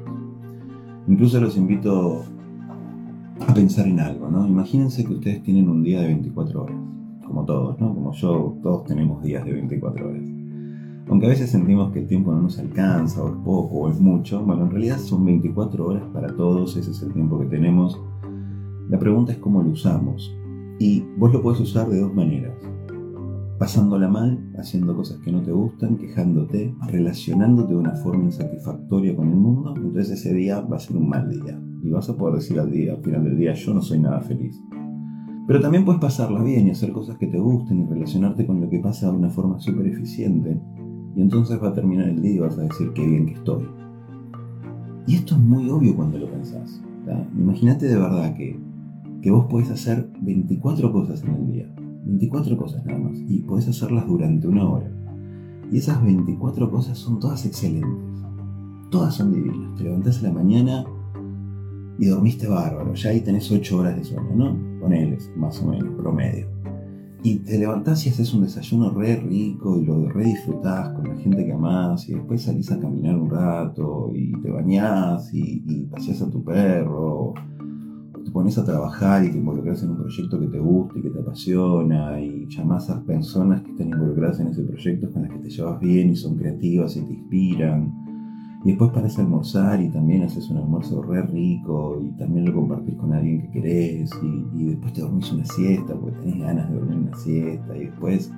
Incluso 1.08 1.40
los 1.40 1.58
invito 1.58 2.24
a 3.48 3.54
pensar 3.54 3.88
en 3.88 4.00
algo, 4.00 4.30
¿no? 4.30 4.46
Imagínense 4.46 5.06
que 5.06 5.14
ustedes 5.14 5.42
tienen 5.42 5.70
un 5.70 5.82
día 5.84 6.02
de 6.02 6.08
24 6.08 6.64
horas, 6.64 6.78
como 7.26 7.46
todos, 7.46 7.80
¿no? 7.80 7.94
Como 7.94 8.12
yo, 8.12 8.58
todos 8.62 8.84
tenemos 8.86 9.24
días 9.24 9.46
de 9.46 9.54
24 9.54 10.10
horas. 10.10 10.24
Aunque 11.08 11.26
a 11.26 11.30
veces 11.30 11.50
sentimos 11.50 11.92
que 11.92 12.00
el 12.00 12.08
tiempo 12.08 12.32
no 12.32 12.42
nos 12.42 12.60
alcanza, 12.60 13.24
o 13.24 13.30
es 13.30 13.36
poco, 13.44 13.78
o 13.78 13.90
es 13.90 14.00
mucho, 14.00 14.44
bueno, 14.46 14.66
en 14.66 14.72
realidad 14.72 15.00
son 15.00 15.26
24 15.26 15.88
horas 15.88 16.04
para 16.14 16.36
todos, 16.36 16.76
ese 16.78 16.92
es 16.92 17.02
el 17.02 17.14
tiempo 17.14 17.40
que 17.40 17.46
tenemos. 17.46 18.00
La 18.90 19.00
pregunta 19.00 19.32
es 19.32 19.40
cómo 19.40 19.64
lo 19.64 19.72
usamos. 19.72 20.36
Y 20.80 21.04
vos 21.18 21.34
lo 21.34 21.42
puedes 21.42 21.60
usar 21.60 21.90
de 21.90 22.00
dos 22.00 22.14
maneras 22.14 22.54
pasándola 23.60 24.08
mal, 24.08 24.40
haciendo 24.58 24.96
cosas 24.96 25.18
que 25.18 25.34
no 25.34 25.42
te 25.44 25.52
gustan, 25.52 25.98
quejándote, 25.98 26.74
relacionándote 26.88 27.74
de 27.74 27.80
una 27.80 27.94
forma 27.94 28.24
insatisfactoria 28.24 29.14
con 29.14 29.28
el 29.28 29.36
mundo, 29.36 29.74
entonces 29.76 30.12
ese 30.12 30.34
día 30.34 30.62
va 30.62 30.78
a 30.78 30.80
ser 30.80 30.96
un 30.96 31.10
mal 31.10 31.30
día. 31.30 31.62
Y 31.84 31.90
vas 31.90 32.10
a 32.10 32.16
poder 32.16 32.36
decir 32.36 32.58
al 32.58 32.72
final 32.72 33.24
del 33.26 33.38
día, 33.38 33.54
yo 33.54 33.74
no 33.74 33.82
soy 33.82 34.00
nada 34.00 34.22
feliz. 34.22 34.58
Pero 35.46 35.60
también 35.60 35.84
puedes 35.84 36.00
pasarla 36.00 36.42
bien 36.42 36.68
y 36.68 36.72
hacer 36.72 36.94
cosas 36.94 37.18
que 37.18 37.28
te 37.28 37.38
gusten 37.38 37.82
y 37.82 37.86
relacionarte 37.86 38.46
con 38.46 38.62
lo 38.62 38.70
que 38.70 38.80
pasa 38.80 39.12
de 39.12 39.18
una 39.18 39.30
forma 39.30 39.60
súper 39.60 39.88
eficiente. 39.88 40.58
Y 41.16 41.22
entonces 41.22 41.62
va 41.62 41.70
a 41.70 41.74
terminar 41.74 42.08
el 42.08 42.22
día 42.22 42.36
y 42.36 42.40
vas 42.40 42.58
a 42.58 42.62
decir 42.62 42.92
qué 42.94 43.06
bien 43.06 43.26
que 43.26 43.34
estoy. 43.34 43.68
Y 45.06 45.16
esto 45.16 45.36
es 45.36 45.42
muy 45.42 45.70
obvio 45.70 45.96
cuando 45.98 46.18
lo 46.18 46.32
pensás. 46.32 46.82
Imagínate 47.38 47.88
de 47.88 47.98
verdad 47.98 48.34
que, 48.36 48.58
que 49.22 49.32
vos 49.32 49.48
podés 49.50 49.70
hacer 49.70 50.10
24 50.22 50.94
cosas 50.94 51.24
en 51.24 51.34
el 51.34 51.52
día 51.52 51.76
24 52.10 52.58
cosas 52.58 52.86
nada 52.86 53.00
más. 53.00 53.18
Y 53.28 53.42
podés 53.42 53.68
hacerlas 53.68 54.08
durante 54.08 54.48
una 54.48 54.68
hora. 54.68 54.92
Y 55.72 55.78
esas 55.78 56.04
24 56.04 56.70
cosas 56.72 56.98
son 56.98 57.20
todas 57.20 57.46
excelentes. 57.46 58.24
Todas 58.90 59.16
son 59.16 59.32
divinas. 59.32 59.76
Te 59.78 59.84
levantás 59.84 60.20
a 60.20 60.24
la 60.24 60.34
mañana 60.34 60.86
y 62.00 62.06
dormiste 62.08 62.48
bárbaro. 62.48 62.94
Ya 62.96 63.12
ahí 63.12 63.22
tenés 63.22 63.52
8 63.52 63.78
horas 63.78 63.96
de 63.96 64.04
sueño, 64.04 64.36
¿no? 64.36 64.58
Poneles, 64.80 65.32
más 65.36 65.62
o 65.62 65.68
menos, 65.68 65.94
promedio. 65.96 66.48
Y 67.22 67.40
te 67.40 67.60
levantás 67.60 68.06
y 68.06 68.10
haces 68.10 68.34
un 68.34 68.44
desayuno 68.44 68.92
re 68.92 69.18
rico 69.18 69.78
y 69.78 69.86
lo 69.86 70.08
re 70.10 70.24
disfrutás 70.24 70.94
con 70.94 71.10
la 71.10 71.16
gente 71.18 71.46
que 71.46 71.52
amás 71.52 72.08
y 72.08 72.14
después 72.14 72.44
salís 72.44 72.72
a 72.72 72.80
caminar 72.80 73.18
un 73.18 73.30
rato 73.30 74.10
y 74.16 74.32
te 74.42 74.50
bañás 74.50 75.34
y, 75.34 75.62
y 75.68 75.82
paseás 75.88 76.22
a 76.22 76.30
tu 76.30 76.42
perro 76.42 77.34
te 78.30 78.34
pones 78.34 78.60
a 78.60 78.64
trabajar 78.64 79.26
y 79.26 79.32
te 79.32 79.40
involucras 79.40 79.82
en 79.82 79.90
un 79.90 79.98
proyecto 79.98 80.40
que 80.40 80.46
te 80.46 80.60
gusta 80.60 81.00
y 81.00 81.02
que 81.02 81.10
te 81.10 81.20
apasiona 81.20 82.22
y 82.22 82.46
llamas 82.48 82.88
a 82.92 83.02
personas 83.04 83.64
que 83.64 83.72
están 83.72 83.88
involucradas 83.88 84.40
en 84.40 84.50
ese 84.50 84.62
proyecto 84.62 85.12
con 85.12 85.24
las 85.24 85.32
que 85.32 85.40
te 85.40 85.50
llevas 85.50 85.80
bien 85.80 86.12
y 86.12 86.16
son 86.16 86.36
creativas 86.36 86.96
y 86.96 87.02
te 87.02 87.14
inspiran. 87.14 87.92
Y 88.64 88.70
después 88.70 88.92
paras 88.92 89.18
a 89.18 89.22
almorzar 89.22 89.82
y 89.82 89.90
también 89.90 90.22
haces 90.22 90.48
un 90.52 90.58
almuerzo 90.58 91.02
re 91.02 91.24
rico 91.24 92.00
y 92.04 92.12
también 92.18 92.46
lo 92.46 92.54
compartís 92.54 92.94
con 92.98 93.14
alguien 93.14 93.42
que 93.42 93.50
querés 93.50 94.12
y, 94.22 94.62
y 94.62 94.66
después 94.66 94.94
te 94.94 95.02
dormís 95.02 95.32
una 95.32 95.46
siesta 95.46 95.96
porque 95.96 96.20
tenés 96.20 96.40
ganas 96.40 96.70
de 96.70 96.76
dormir 96.76 96.98
una 97.00 97.18
siesta 97.18 97.76
y 97.76 97.86
después 97.86 98.32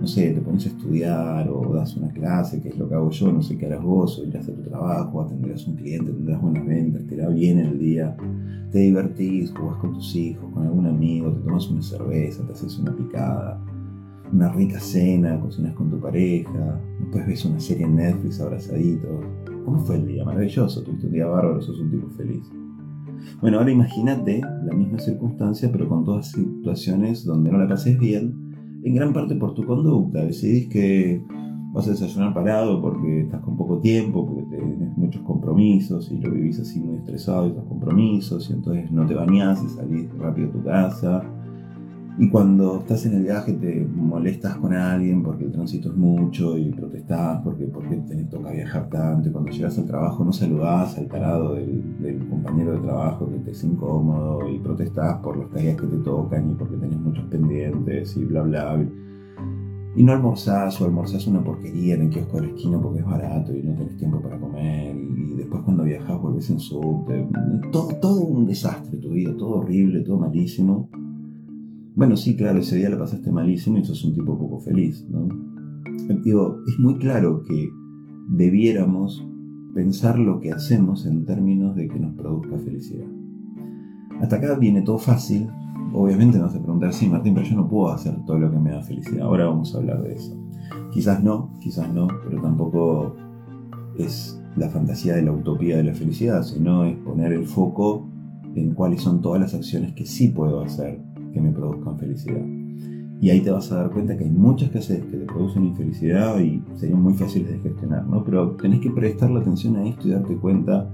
no 0.00 0.06
sé, 0.06 0.30
te 0.32 0.40
pones 0.40 0.66
a 0.66 0.68
estudiar 0.68 1.48
o 1.48 1.72
das 1.72 1.96
una 1.96 2.08
clase, 2.08 2.60
que 2.60 2.68
es 2.68 2.78
lo 2.78 2.88
que 2.88 2.94
hago 2.94 3.10
yo, 3.10 3.32
no 3.32 3.42
sé 3.42 3.56
qué 3.56 3.66
harás 3.66 3.82
vos, 3.82 4.18
o 4.18 4.24
irás 4.24 4.48
a 4.48 4.54
tu 4.54 4.62
trabajo, 4.62 5.22
atenderás 5.22 5.66
un 5.66 5.76
cliente, 5.76 6.12
tendrás 6.12 6.40
buenas 6.40 6.66
ventas, 6.66 7.06
te 7.06 7.14
irá 7.14 7.28
bien 7.28 7.58
el 7.58 7.78
día, 7.78 8.16
te 8.70 8.78
divertís, 8.78 9.52
jugás 9.52 9.76
con 9.78 9.94
tus 9.94 10.14
hijos, 10.14 10.52
con 10.52 10.64
algún 10.64 10.86
amigo, 10.86 11.32
te 11.32 11.40
tomas 11.40 11.68
una 11.70 11.82
cerveza, 11.82 12.46
te 12.46 12.52
haces 12.52 12.78
una 12.78 12.94
picada, 12.94 13.64
una 14.32 14.52
rica 14.52 14.78
cena, 14.80 15.40
cocinas 15.40 15.74
con 15.74 15.90
tu 15.90 15.98
pareja, 15.98 16.80
después 17.00 17.26
ves 17.26 17.44
una 17.44 17.60
serie 17.60 17.86
en 17.86 17.96
Netflix 17.96 18.40
abrazadito. 18.40 19.20
¿Cómo 19.64 19.78
fue 19.80 19.96
el 19.96 20.06
día? 20.06 20.24
Maravilloso, 20.24 20.82
tuviste 20.82 21.06
un 21.06 21.12
día 21.12 21.26
bárbaro, 21.26 21.60
sos 21.60 21.80
un 21.80 21.90
tipo 21.90 22.08
feliz. 22.10 22.44
Bueno, 23.40 23.58
ahora 23.58 23.70
imagínate 23.70 24.40
la 24.40 24.74
misma 24.74 24.98
circunstancia, 24.98 25.70
pero 25.72 25.88
con 25.88 26.04
todas 26.04 26.30
situaciones 26.30 27.24
donde 27.24 27.50
no 27.50 27.58
la 27.58 27.68
pases 27.68 27.98
bien 27.98 28.45
en 28.86 28.94
gran 28.94 29.12
parte 29.12 29.34
por 29.34 29.54
tu 29.54 29.64
conducta. 29.64 30.24
Decidís 30.24 30.68
que 30.68 31.22
vas 31.72 31.88
a 31.88 31.90
desayunar 31.90 32.32
parado 32.32 32.80
porque 32.80 33.22
estás 33.22 33.40
con 33.42 33.56
poco 33.56 33.78
tiempo, 33.78 34.26
porque 34.26 34.44
tenés 34.44 34.96
muchos 34.96 35.22
compromisos 35.22 36.10
y 36.10 36.18
lo 36.18 36.30
vivís 36.30 36.60
así 36.60 36.80
muy 36.80 36.96
estresado 36.96 37.48
esos 37.48 37.64
compromisos 37.64 38.48
y 38.48 38.52
entonces 38.52 38.90
no 38.90 39.04
te 39.06 39.14
bañás 39.14 39.62
y 39.62 39.68
salís 39.68 40.08
rápido 40.16 40.48
a 40.48 40.52
tu 40.52 40.62
casa 40.62 41.22
y 42.18 42.30
cuando 42.30 42.78
estás 42.78 43.04
en 43.04 43.14
el 43.14 43.24
viaje 43.24 43.52
te 43.52 43.84
molestas 43.84 44.56
con 44.56 44.72
alguien 44.72 45.22
porque 45.22 45.44
el 45.44 45.52
tránsito 45.52 45.90
es 45.90 45.96
mucho 45.96 46.56
y 46.56 46.70
protestás 46.70 47.42
porque, 47.42 47.66
porque 47.66 47.96
te 47.96 48.24
toca 48.24 48.52
viajar 48.52 48.88
tanto. 48.88 49.28
Y 49.28 49.32
cuando 49.32 49.50
llegas 49.50 49.78
al 49.78 49.84
trabajo 49.84 50.24
no 50.24 50.32
saludás 50.32 50.96
al 50.96 51.08
tarado 51.08 51.54
del, 51.54 52.26
compañero 52.30 52.72
de 52.72 52.78
trabajo 52.78 53.28
que 53.28 53.38
te 53.40 53.50
es 53.50 53.62
incómodo 53.64 54.48
y 54.48 54.58
protestás 54.60 55.18
por 55.18 55.36
las 55.36 55.50
tareas 55.50 55.78
que 55.78 55.86
te 55.86 55.98
tocan 55.98 56.50
y 56.50 56.54
porque 56.54 56.76
tenés 56.76 56.98
muchos 56.98 57.24
pendientes 57.26 58.16
y 58.16 58.24
bla 58.24 58.42
bla. 58.42 58.86
Y 59.94 60.02
no 60.02 60.12
almorzás 60.12 60.80
o 60.80 60.86
almorzás 60.86 61.26
una 61.26 61.44
porquería 61.44 61.96
en 61.96 62.02
el 62.02 62.10
kiosco 62.10 62.38
de 62.38 62.46
la 62.46 62.48
esquina 62.48 62.80
porque 62.80 63.00
es 63.00 63.06
barato 63.06 63.54
y 63.54 63.62
no 63.62 63.74
tenés 63.74 63.96
tiempo 63.98 64.22
para 64.22 64.38
comer. 64.38 64.96
Y 64.96 65.34
después 65.34 65.62
cuando 65.64 65.84
viajas 65.84 66.18
volvés 66.18 66.48
en 66.48 66.60
subte. 66.60 67.28
Todo, 67.72 67.88
todo 68.00 68.24
un 68.24 68.46
desastre 68.46 68.96
tu 68.98 69.10
vida, 69.10 69.36
todo 69.36 69.56
horrible, 69.56 70.00
todo 70.00 70.18
malísimo. 70.18 70.88
Bueno, 71.96 72.14
sí, 72.18 72.36
claro, 72.36 72.58
ese 72.58 72.76
día 72.76 72.90
lo 72.90 72.98
pasaste 72.98 73.32
malísimo 73.32 73.78
y 73.78 73.84
sos 73.84 74.04
un 74.04 74.12
tipo 74.12 74.38
poco 74.38 74.60
feliz, 74.60 75.06
¿no? 75.08 75.28
Digo, 76.22 76.58
es 76.68 76.78
muy 76.78 76.98
claro 76.98 77.42
que 77.42 77.70
debiéramos 78.28 79.26
pensar 79.74 80.18
lo 80.18 80.38
que 80.38 80.52
hacemos 80.52 81.06
en 81.06 81.24
términos 81.24 81.74
de 81.74 81.88
que 81.88 81.98
nos 81.98 82.14
produzca 82.14 82.58
felicidad. 82.58 83.06
Hasta 84.20 84.36
acá 84.36 84.58
viene 84.58 84.82
todo 84.82 84.98
fácil. 84.98 85.48
Obviamente 85.94 86.36
nos 86.36 86.48
vas 86.48 86.56
a 86.56 86.62
preguntar, 86.62 86.92
sí, 86.92 87.08
Martín, 87.08 87.32
pero 87.32 87.46
yo 87.46 87.56
no 87.56 87.66
puedo 87.66 87.90
hacer 87.90 88.14
todo 88.26 88.38
lo 88.38 88.50
que 88.50 88.58
me 88.58 88.72
da 88.72 88.82
felicidad. 88.82 89.22
Ahora 89.22 89.46
vamos 89.46 89.74
a 89.74 89.78
hablar 89.78 90.02
de 90.02 90.12
eso. 90.12 90.36
Quizás 90.92 91.24
no, 91.24 91.56
quizás 91.60 91.90
no, 91.94 92.08
pero 92.28 92.42
tampoco 92.42 93.16
es 93.96 94.38
la 94.54 94.68
fantasía 94.68 95.16
de 95.16 95.22
la 95.22 95.32
utopía 95.32 95.78
de 95.78 95.84
la 95.84 95.94
felicidad, 95.94 96.42
sino 96.42 96.84
es 96.84 96.98
poner 96.98 97.32
el 97.32 97.46
foco 97.46 98.06
en 98.54 98.74
cuáles 98.74 99.00
son 99.00 99.22
todas 99.22 99.40
las 99.40 99.54
acciones 99.54 99.94
que 99.94 100.04
sí 100.04 100.28
puedo 100.28 100.60
hacer 100.60 101.15
que 101.36 101.42
me 101.42 101.52
produzcan 101.52 101.98
felicidad. 101.98 102.42
Y 103.20 103.28
ahí 103.28 103.40
te 103.40 103.50
vas 103.50 103.70
a 103.70 103.76
dar 103.76 103.90
cuenta 103.90 104.16
que 104.16 104.24
hay 104.24 104.30
muchas 104.30 104.74
haces 104.74 105.04
que 105.04 105.18
te 105.18 105.24
producen 105.26 105.66
infelicidad 105.66 106.38
y 106.38 106.62
serían 106.76 107.02
muy 107.02 107.12
fáciles 107.12 107.50
de 107.50 107.58
gestionar, 107.58 108.06
¿no? 108.06 108.24
Pero 108.24 108.52
tenés 108.52 108.80
que 108.80 108.90
prestarle 108.90 109.40
atención 109.40 109.76
a 109.76 109.86
esto 109.86 110.08
y 110.08 110.12
darte 110.12 110.34
cuenta 110.36 110.90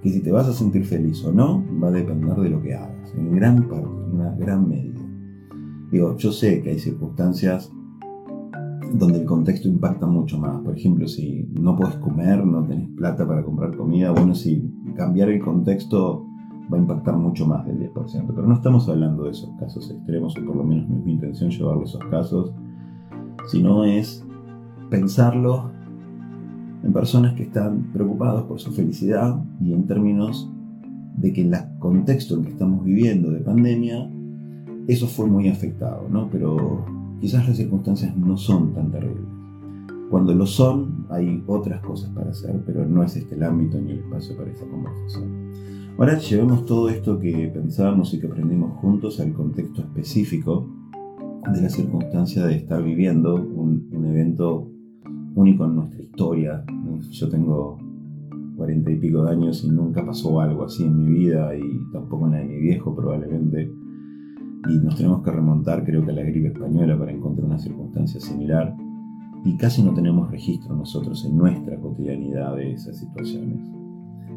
que 0.00 0.10
si 0.10 0.20
te 0.20 0.30
vas 0.30 0.46
a 0.46 0.52
sentir 0.52 0.84
feliz 0.84 1.24
o 1.24 1.32
no, 1.32 1.64
va 1.82 1.88
a 1.88 1.90
depender 1.90 2.36
de 2.36 2.50
lo 2.50 2.62
que 2.62 2.74
hagas, 2.74 3.12
en 3.16 3.32
gran 3.32 3.68
parte, 3.68 3.88
en 3.88 4.14
una 4.14 4.30
gran 4.36 4.68
medida. 4.68 5.00
Digo, 5.90 6.16
yo 6.16 6.30
sé 6.30 6.62
que 6.62 6.70
hay 6.70 6.78
circunstancias 6.78 7.72
donde 8.92 9.20
el 9.20 9.24
contexto 9.24 9.68
impacta 9.68 10.06
mucho 10.06 10.38
más. 10.38 10.60
Por 10.60 10.76
ejemplo, 10.76 11.08
si 11.08 11.48
no 11.52 11.74
puedes 11.74 11.96
comer, 11.96 12.46
no 12.46 12.64
tenés 12.64 12.90
plata 12.90 13.26
para 13.26 13.42
comprar 13.42 13.76
comida, 13.76 14.12
bueno, 14.12 14.36
si 14.36 14.70
cambiar 14.96 15.30
el 15.30 15.40
contexto 15.40 16.28
va 16.72 16.76
a 16.76 16.80
impactar 16.80 17.16
mucho 17.16 17.46
más 17.46 17.66
del 17.66 17.78
10%. 17.78 18.26
Pero 18.26 18.46
no 18.46 18.54
estamos 18.54 18.88
hablando 18.88 19.24
de 19.24 19.30
esos 19.30 19.50
casos 19.58 19.90
extremos, 19.90 20.36
o 20.36 20.44
por 20.44 20.56
lo 20.56 20.64
menos 20.64 20.88
no 20.88 20.98
es 20.98 21.04
mi 21.04 21.12
intención 21.12 21.50
llevarle 21.50 21.84
esos 21.84 22.04
casos, 22.10 22.52
sino 23.48 23.84
es 23.84 24.24
pensarlo 24.90 25.70
en 26.82 26.92
personas 26.92 27.34
que 27.34 27.44
están 27.44 27.90
preocupados 27.92 28.44
por 28.44 28.60
su 28.60 28.72
felicidad 28.72 29.42
y 29.60 29.72
en 29.72 29.86
términos 29.86 30.50
de 31.16 31.32
que 31.32 31.42
el 31.42 31.54
contexto 31.78 32.36
en 32.36 32.44
que 32.44 32.50
estamos 32.50 32.84
viviendo 32.84 33.30
de 33.30 33.40
pandemia, 33.40 34.10
eso 34.86 35.06
fue 35.06 35.26
muy 35.26 35.48
afectado, 35.48 36.06
¿no? 36.10 36.28
Pero 36.30 36.84
quizás 37.20 37.46
las 37.48 37.56
circunstancias 37.56 38.16
no 38.16 38.36
son 38.36 38.74
tan 38.74 38.90
terribles. 38.90 39.24
Cuando 40.10 40.34
lo 40.34 40.46
son, 40.46 41.06
hay 41.08 41.42
otras 41.46 41.80
cosas 41.80 42.10
para 42.10 42.30
hacer, 42.30 42.62
pero 42.66 42.86
no 42.86 43.02
es 43.02 43.16
este 43.16 43.34
el 43.34 43.42
ámbito 43.42 43.80
ni 43.80 43.92
el 43.92 43.98
espacio 44.00 44.36
para 44.36 44.50
esa 44.50 44.66
conversación. 44.66 45.52
Ahora 45.96 46.18
llevemos 46.18 46.66
todo 46.66 46.88
esto 46.88 47.20
que 47.20 47.48
pensamos 47.54 48.12
y 48.12 48.18
que 48.18 48.26
aprendimos 48.26 48.78
juntos 48.78 49.20
al 49.20 49.32
contexto 49.32 49.80
específico 49.80 50.68
de 51.52 51.62
la 51.62 51.68
circunstancia 51.68 52.44
de 52.46 52.56
estar 52.56 52.82
viviendo 52.82 53.36
un, 53.36 53.88
evento 54.04 54.68
único 55.36 55.64
en 55.66 55.76
nuestra 55.76 56.02
historia. 56.02 56.64
Yo 57.12 57.28
tengo 57.28 57.78
cuarenta 58.56 58.90
y 58.90 58.96
pico 58.96 59.22
de 59.22 59.30
años 59.30 59.62
y 59.62 59.70
nunca 59.70 60.04
pasó 60.04 60.40
algo 60.40 60.64
así 60.64 60.82
en 60.82 60.96
mi 60.96 61.12
vida 61.12 61.56
y 61.56 61.62
tampoco 61.92 62.26
en 62.26 62.32
la 62.32 62.38
de 62.38 62.46
mi 62.46 62.58
viejo 62.58 62.92
probablemente. 62.96 63.70
Y 64.68 64.78
nos 64.78 64.96
tenemos 64.96 65.22
que 65.22 65.30
remontar 65.30 65.84
creo 65.84 66.04
que 66.04 66.10
a 66.10 66.14
la 66.14 66.22
gripe 66.22 66.48
española 66.48 66.98
para 66.98 67.12
encontrar 67.12 67.46
una 67.46 67.58
circunstancia 67.60 68.20
similar. 68.20 68.74
Y 69.44 69.56
casi 69.58 69.80
no 69.84 69.94
tenemos 69.94 70.28
registro 70.28 70.74
nosotros 70.74 71.24
en 71.24 71.36
nuestra 71.36 71.78
cotidianidad 71.78 72.56
de 72.56 72.72
esas 72.72 72.98
situaciones. 72.98 73.83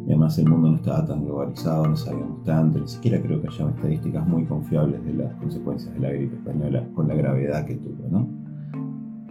Y 0.07 0.11
además 0.11 0.39
el 0.39 0.47
mundo 0.47 0.69
no 0.69 0.77
estaba 0.77 1.05
tan 1.05 1.25
globalizado, 1.25 1.85
no 1.85 1.97
sabíamos 1.97 2.41
tanto, 2.45 2.79
ni 2.79 2.87
siquiera 2.87 3.21
creo 3.21 3.41
que 3.41 3.49
haya 3.49 3.69
estadísticas 3.69 4.25
muy 4.25 4.45
confiables 4.45 5.03
de 5.03 5.13
las 5.13 5.35
consecuencias 5.35 5.93
de 5.93 5.99
la 5.99 6.09
gripe 6.11 6.37
española 6.37 6.87
con 6.95 7.09
la 7.09 7.15
gravedad 7.15 7.65
que 7.65 7.75
tuvo. 7.75 8.25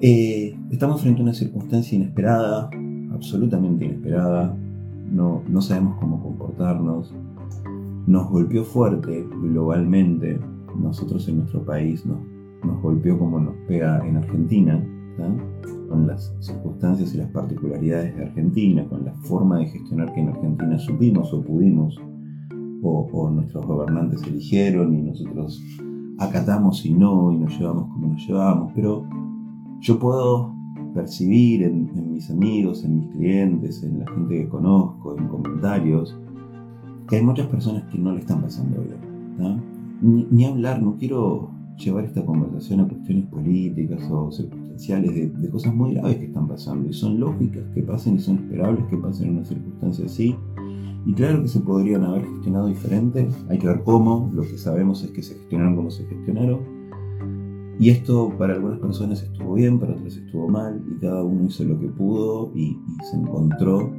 Eh, 0.02 0.54
estamos 0.70 1.00
frente 1.00 1.20
a 1.20 1.22
una 1.22 1.32
circunstancia 1.32 1.96
inesperada, 1.96 2.68
absolutamente 3.10 3.86
inesperada, 3.86 4.54
no, 5.10 5.42
no 5.48 5.62
sabemos 5.62 5.96
cómo 5.98 6.22
comportarnos, 6.22 7.14
nos 8.06 8.28
golpeó 8.28 8.62
fuerte 8.62 9.26
globalmente, 9.40 10.38
nosotros 10.78 11.26
en 11.28 11.38
nuestro 11.38 11.64
país 11.64 12.04
nos, 12.04 12.18
nos 12.62 12.82
golpeó 12.82 13.18
como 13.18 13.40
nos 13.40 13.54
pega 13.66 14.06
en 14.06 14.18
Argentina, 14.18 14.84
con 15.16 16.06
las 16.06 16.34
circunstancias 16.40 17.14
y 17.14 17.18
las 17.18 17.30
particularidades 17.30 18.16
de 18.16 18.24
Argentina, 18.24 18.84
con 18.88 19.04
la 19.04 19.14
forma 19.14 19.58
de 19.58 19.66
gestionar 19.66 20.12
que 20.12 20.20
en 20.20 20.28
Argentina 20.28 20.78
supimos 20.78 21.32
o 21.32 21.42
pudimos, 21.42 21.98
o, 22.82 23.30
nuestros 23.30 23.66
gobernantes 23.66 24.22
eligieron 24.24 24.94
y 24.94 25.02
nosotros 25.02 25.60
acatamos 26.18 26.84
y 26.86 26.92
no, 26.92 27.32
y 27.32 27.36
nos 27.36 27.58
llevamos 27.58 27.88
como 27.92 28.08
nos 28.08 28.26
llevamos, 28.26 28.72
pero 28.74 29.04
yo 29.80 29.98
puedo 29.98 30.54
percibir 30.94 31.62
en, 31.62 32.12
mis 32.12 32.30
amigos, 32.30 32.84
en 32.84 32.98
mis 32.98 33.08
clientes, 33.10 33.82
en 33.82 33.98
la 33.98 34.10
gente 34.10 34.42
que 34.42 34.48
conozco, 34.48 35.16
en 35.18 35.28
comentarios, 35.28 36.16
que 37.08 37.16
hay 37.16 37.22
muchas 37.22 37.46
personas 37.48 37.84
que 37.90 37.98
no 37.98 38.12
le 38.12 38.20
están 38.20 38.40
pasando 38.40 38.82
bien. 38.82 39.60
Ni, 40.00 40.26
ni 40.30 40.44
hablar, 40.44 40.82
no 40.82 40.96
quiero 40.96 41.50
llevar 41.76 42.04
esta 42.04 42.24
conversación 42.24 42.80
a 42.80 42.88
cuestiones 42.88 43.26
políticas 43.26 44.02
o 44.10 44.30
circunstanciales 44.76 45.40
de, 45.40 45.50
cosas 45.50 45.74
muy 45.74 45.94
graves 45.94 46.16
que 46.18 46.26
están 46.26 46.48
pasando 46.48 46.88
y 46.88 46.92
son 46.92 47.18
lógicas 47.18 47.64
que 47.74 47.82
pasen 47.82 48.16
y 48.16 48.18
son 48.18 48.36
esperables 48.38 48.84
que 48.86 48.96
pasen 48.96 49.28
en 49.28 49.36
una 49.36 49.44
circunstancia 49.44 50.06
así. 50.06 50.36
Y 51.06 51.12
claro 51.14 51.42
que 51.42 51.48
se 51.48 51.60
podrían 51.60 52.02
haber 52.04 52.24
gestionado 52.26 52.66
diferente, 52.66 53.28
hay 53.48 53.58
que 53.58 53.68
ver 53.68 53.82
cómo, 53.84 54.30
lo 54.34 54.42
que 54.42 54.58
sabemos 54.58 55.04
es 55.04 55.12
que 55.12 55.22
se 55.22 55.34
gestionaron 55.34 55.76
como 55.76 55.90
se 55.90 56.04
gestionaron. 56.06 56.60
Y 57.78 57.90
esto 57.90 58.32
para 58.36 58.54
algunas 58.54 58.80
personas 58.80 59.22
estuvo 59.22 59.54
bien, 59.54 59.78
para 59.78 59.92
otras 59.92 60.16
estuvo 60.16 60.48
mal, 60.48 60.82
y 60.90 60.98
cada 60.98 61.22
uno 61.22 61.46
hizo 61.46 61.62
lo 61.64 61.78
que 61.78 61.88
pudo 61.88 62.50
y, 62.54 62.70
y 62.70 63.04
se 63.04 63.16
encontró 63.16 63.92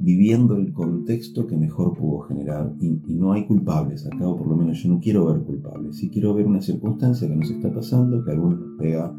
viviendo 0.00 0.56
el 0.56 0.72
contexto 0.72 1.46
que 1.46 1.56
mejor 1.56 1.96
pudo 1.96 2.20
generar 2.20 2.72
y, 2.80 3.00
no 3.14 3.32
hay 3.32 3.46
culpables 3.46 4.06
acá, 4.06 4.28
o 4.28 4.36
por 4.36 4.46
lo 4.46 4.56
menos 4.56 4.82
yo 4.82 4.90
no 4.90 5.00
quiero 5.00 5.26
ver 5.26 5.42
culpables, 5.42 5.96
sí 5.96 6.10
quiero 6.10 6.34
ver 6.34 6.46
una 6.46 6.60
circunstancia 6.60 7.26
que 7.26 7.36
nos 7.36 7.50
está 7.50 7.72
pasando, 7.72 8.22
que 8.22 8.30
a 8.30 8.34
algunos 8.34 8.60
nos 8.60 8.78
pega 8.78 9.16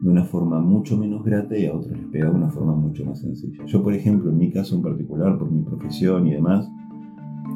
de 0.00 0.08
una 0.08 0.24
forma 0.24 0.60
mucho 0.60 0.96
menos 0.96 1.22
grata 1.24 1.56
y 1.56 1.66
a 1.66 1.74
otros 1.74 1.92
les 1.92 2.06
pega 2.06 2.30
de 2.30 2.36
una 2.36 2.48
forma 2.48 2.74
mucho 2.74 3.04
más 3.04 3.20
sencilla. 3.20 3.64
Yo, 3.66 3.82
por 3.82 3.92
ejemplo, 3.92 4.30
en 4.30 4.38
mi 4.38 4.50
caso 4.50 4.74
en 4.74 4.82
particular, 4.82 5.38
por 5.38 5.50
mi 5.50 5.62
profesión 5.62 6.26
y 6.26 6.32
demás, 6.32 6.70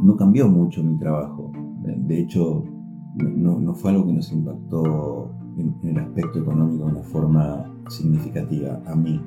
no 0.03 0.17
cambió 0.17 0.49
mucho 0.49 0.85
mi 0.85 0.99
trabajo. 0.99 1.53
De 2.07 2.21
hecho, 2.21 2.65
no, 3.17 3.75
fue 3.75 3.93
algo 3.93 4.07
que 4.07 4.13
nos 4.13 4.31
impactó 4.31 5.31
en, 5.57 5.75
el 5.89 5.99
aspecto 5.99 6.41
económico 6.41 6.85
de 6.85 6.93
una 6.93 7.03
forma 7.03 7.73
significativa 7.89 8.83
a 8.87 8.95
mí, 8.95 9.21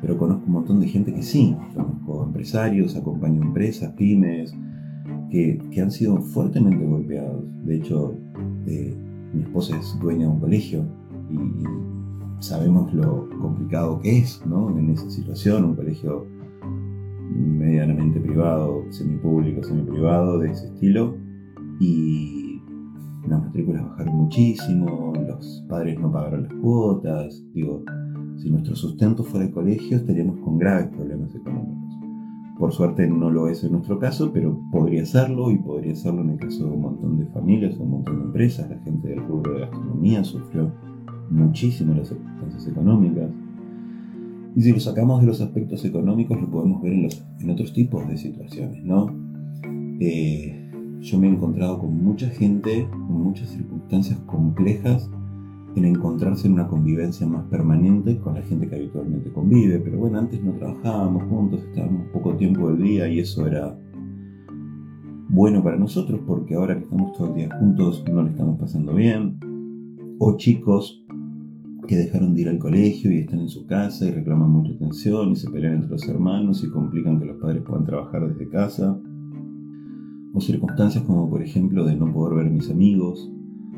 pero 0.00 0.18
conozco 0.18 0.44
un 0.46 0.52
montón 0.52 0.80
de 0.80 0.88
gente 0.88 1.14
que 1.14 1.22
sí, 1.22 1.56
conozco 1.74 2.24
empresarios, 2.24 2.96
acompaño 2.96 3.42
empresas, 3.42 3.92
pymes, 3.92 4.54
que, 5.30 5.60
han 5.80 5.90
sido 5.90 6.16
fuertemente 6.18 6.84
golpeados. 6.84 7.44
De 7.64 7.76
hecho, 7.76 8.14
eh, 8.66 8.96
mi 9.32 9.42
esposa 9.42 9.76
es 9.78 9.96
dueña 10.00 10.26
de 10.26 10.32
un 10.32 10.40
colegio 10.40 10.84
y, 11.30 11.93
sabemos 12.40 12.92
lo 12.92 13.28
complicado 13.40 14.00
que 14.00 14.18
es 14.18 14.44
¿no? 14.46 14.76
en 14.76 14.90
esa 14.90 15.10
situación, 15.10 15.64
un 15.64 15.76
colegio 15.76 16.26
medianamente 17.34 18.20
privado, 18.20 18.84
semipúblico, 18.90 19.62
semiprivado, 19.62 20.38
de 20.38 20.50
ese 20.50 20.66
estilo, 20.66 21.16
y 21.80 22.62
las 23.28 23.42
matrículas 23.42 23.82
bajaron 23.82 24.16
muchísimo, 24.16 25.12
los 25.26 25.64
padres 25.68 25.98
no 25.98 26.12
pagaron 26.12 26.44
las 26.44 26.54
cuotas, 26.54 27.42
digo, 27.54 27.82
si 28.36 28.50
nuestro 28.50 28.76
sustento 28.76 29.24
fuera 29.24 29.46
el 29.46 29.52
colegio 29.52 29.96
estaríamos 29.96 30.38
con 30.40 30.58
graves 30.58 30.88
problemas 30.88 31.34
económicos. 31.34 31.84
Por 32.58 32.72
suerte 32.72 33.08
no 33.08 33.30
lo 33.30 33.48
es 33.48 33.64
en 33.64 33.72
nuestro 33.72 33.98
caso, 33.98 34.32
pero 34.32 34.60
podría 34.70 35.04
serlo 35.04 35.50
y 35.50 35.58
podría 35.58 35.96
serlo 35.96 36.22
en 36.22 36.30
el 36.30 36.38
caso 36.38 36.64
de 36.64 36.70
un 36.70 36.82
montón 36.82 37.18
de 37.18 37.26
familias, 37.26 37.76
un 37.78 37.90
montón 37.90 38.18
de 38.18 38.24
empresas. 38.26 38.70
La 38.70 38.78
gente 38.78 39.08
del 39.08 39.26
rubro 39.26 39.54
de 39.54 39.60
gastronomía 39.60 40.22
sufrió 40.22 40.72
muchísimo 41.34 41.94
las 41.94 42.08
circunstancias 42.08 42.66
económicas. 42.66 43.30
Y 44.56 44.62
si 44.62 44.72
lo 44.72 44.80
sacamos 44.80 45.20
de 45.20 45.26
los 45.26 45.40
aspectos 45.40 45.84
económicos, 45.84 46.40
lo 46.40 46.48
podemos 46.48 46.80
ver 46.80 46.92
en, 46.92 47.02
los, 47.02 47.24
en 47.40 47.50
otros 47.50 47.72
tipos 47.72 48.06
de 48.08 48.16
situaciones, 48.16 48.84
¿no? 48.84 49.06
Eh, 50.00 50.70
yo 51.00 51.18
me 51.18 51.26
he 51.26 51.30
encontrado 51.30 51.80
con 51.80 52.02
mucha 52.02 52.28
gente, 52.28 52.88
con 52.90 53.22
muchas 53.22 53.48
circunstancias 53.50 54.18
complejas 54.26 55.10
en 55.76 55.84
encontrarse 55.84 56.46
en 56.46 56.54
una 56.54 56.68
convivencia 56.68 57.26
más 57.26 57.44
permanente 57.44 58.18
con 58.18 58.34
la 58.34 58.42
gente 58.42 58.68
que 58.68 58.76
habitualmente 58.76 59.32
convive. 59.32 59.80
Pero 59.80 59.98
bueno, 59.98 60.18
antes 60.18 60.42
no 60.42 60.52
trabajábamos 60.52 61.24
juntos, 61.24 61.64
estábamos 61.68 62.06
poco 62.12 62.36
tiempo 62.36 62.68
del 62.70 62.82
día 62.82 63.08
y 63.08 63.18
eso 63.18 63.46
era 63.46 63.76
bueno 65.28 65.64
para 65.64 65.76
nosotros 65.76 66.20
porque 66.26 66.54
ahora 66.54 66.76
que 66.76 66.84
estamos 66.84 67.12
todo 67.12 67.28
el 67.28 67.34
día 67.34 67.58
juntos 67.58 68.04
no 68.10 68.22
le 68.22 68.30
estamos 68.30 68.58
pasando 68.58 68.94
bien. 68.94 69.38
O 70.20 70.36
chicos 70.36 71.03
que 71.86 71.96
dejaron 71.96 72.34
de 72.34 72.42
ir 72.42 72.48
al 72.48 72.58
colegio 72.58 73.12
y 73.12 73.18
están 73.18 73.40
en 73.40 73.48
su 73.48 73.66
casa 73.66 74.06
y 74.06 74.10
reclaman 74.10 74.50
mucha 74.50 74.72
atención 74.72 75.30
y 75.32 75.36
se 75.36 75.50
pelean 75.50 75.74
entre 75.74 75.90
los 75.90 76.08
hermanos 76.08 76.62
y 76.64 76.70
complican 76.70 77.18
que 77.18 77.26
los 77.26 77.36
padres 77.36 77.62
puedan 77.62 77.84
trabajar 77.84 78.28
desde 78.28 78.48
casa. 78.48 78.98
O 80.32 80.40
circunstancias 80.40 81.04
como 81.04 81.28
por 81.30 81.42
ejemplo 81.42 81.84
de 81.84 81.96
no 81.96 82.12
poder 82.12 82.36
ver 82.36 82.46
a 82.48 82.50
mis 82.50 82.70
amigos 82.70 83.30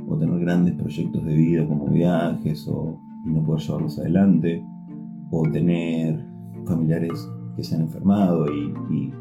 o 0.08 0.16
tener 0.16 0.38
grandes 0.40 0.74
proyectos 0.74 1.24
de 1.24 1.34
vida 1.34 1.66
como 1.66 1.86
viajes 1.88 2.66
o 2.68 2.98
no 3.26 3.44
poder 3.44 3.62
llevarlos 3.62 3.98
adelante, 3.98 4.64
o 5.30 5.42
tener 5.50 6.24
familiares 6.64 7.28
que 7.56 7.64
se 7.64 7.74
han 7.74 7.82
enfermado 7.82 8.46
y, 8.52 9.12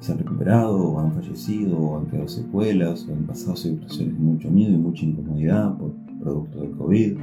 se 0.00 0.10
han 0.10 0.18
recuperado, 0.18 0.82
o 0.82 0.98
han 0.98 1.12
fallecido, 1.12 1.78
o 1.78 1.96
han 1.96 2.06
quedado 2.06 2.26
secuelas, 2.26 3.06
o 3.08 3.12
han 3.12 3.24
pasado 3.24 3.54
situaciones 3.54 4.14
de 4.14 4.20
mucho 4.20 4.50
miedo 4.50 4.72
y 4.72 4.76
mucha 4.76 5.06
incomodidad 5.06 5.78
por 5.78 5.94
producto 6.20 6.60
del 6.60 6.72
COVID. 6.72 7.18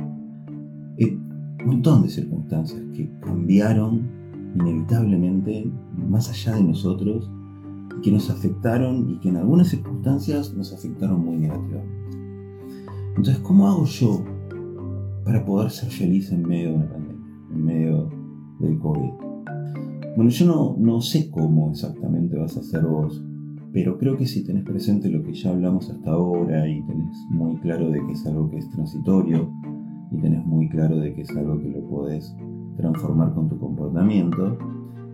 Un 1.05 1.65
montón 1.65 2.03
de 2.03 2.09
circunstancias 2.09 2.81
que 2.93 3.09
cambiaron 3.21 4.07
inevitablemente 4.55 5.71
más 5.95 6.29
allá 6.29 6.55
de 6.55 6.63
nosotros 6.63 7.29
y 7.97 8.01
que 8.01 8.11
nos 8.11 8.29
afectaron 8.29 9.09
y 9.09 9.19
que 9.19 9.29
en 9.29 9.37
algunas 9.37 9.67
circunstancias 9.67 10.53
nos 10.53 10.73
afectaron 10.73 11.23
muy 11.23 11.37
negativamente. 11.37 12.17
Entonces, 13.09 13.39
¿cómo 13.39 13.67
hago 13.67 13.85
yo 13.85 14.23
para 15.25 15.45
poder 15.45 15.69
ser 15.71 15.89
feliz 15.89 16.31
en 16.31 16.47
medio 16.47 16.69
de 16.69 16.75
una 16.75 16.89
pandemia, 16.89 17.27
en 17.51 17.65
medio 17.65 18.09
del 18.59 18.79
COVID? 18.79 19.11
Bueno, 20.15 20.29
yo 20.29 20.45
no, 20.45 20.75
no 20.79 21.01
sé 21.01 21.29
cómo 21.29 21.71
exactamente 21.71 22.37
vas 22.37 22.57
a 22.57 22.61
hacer 22.61 22.85
vos, 22.85 23.23
pero 23.71 23.97
creo 23.97 24.17
que 24.17 24.25
si 24.25 24.43
tenés 24.43 24.63
presente 24.63 25.09
lo 25.09 25.21
que 25.23 25.33
ya 25.33 25.51
hablamos 25.51 25.89
hasta 25.89 26.11
ahora 26.11 26.67
y 26.67 26.81
tenés 26.85 27.15
muy 27.29 27.57
claro 27.57 27.89
de 27.91 27.99
que 28.05 28.13
es 28.13 28.25
algo 28.25 28.49
que 28.49 28.57
es 28.57 28.69
transitorio 28.69 29.51
y 30.11 30.17
tenés 30.17 30.45
muy 30.45 30.69
claro 30.69 30.97
de 30.97 31.13
que 31.13 31.21
es 31.21 31.29
algo 31.31 31.59
que 31.59 31.69
lo 31.69 31.81
podés 31.87 32.35
transformar 32.77 33.33
con 33.33 33.49
tu 33.49 33.59
comportamiento, 33.59 34.57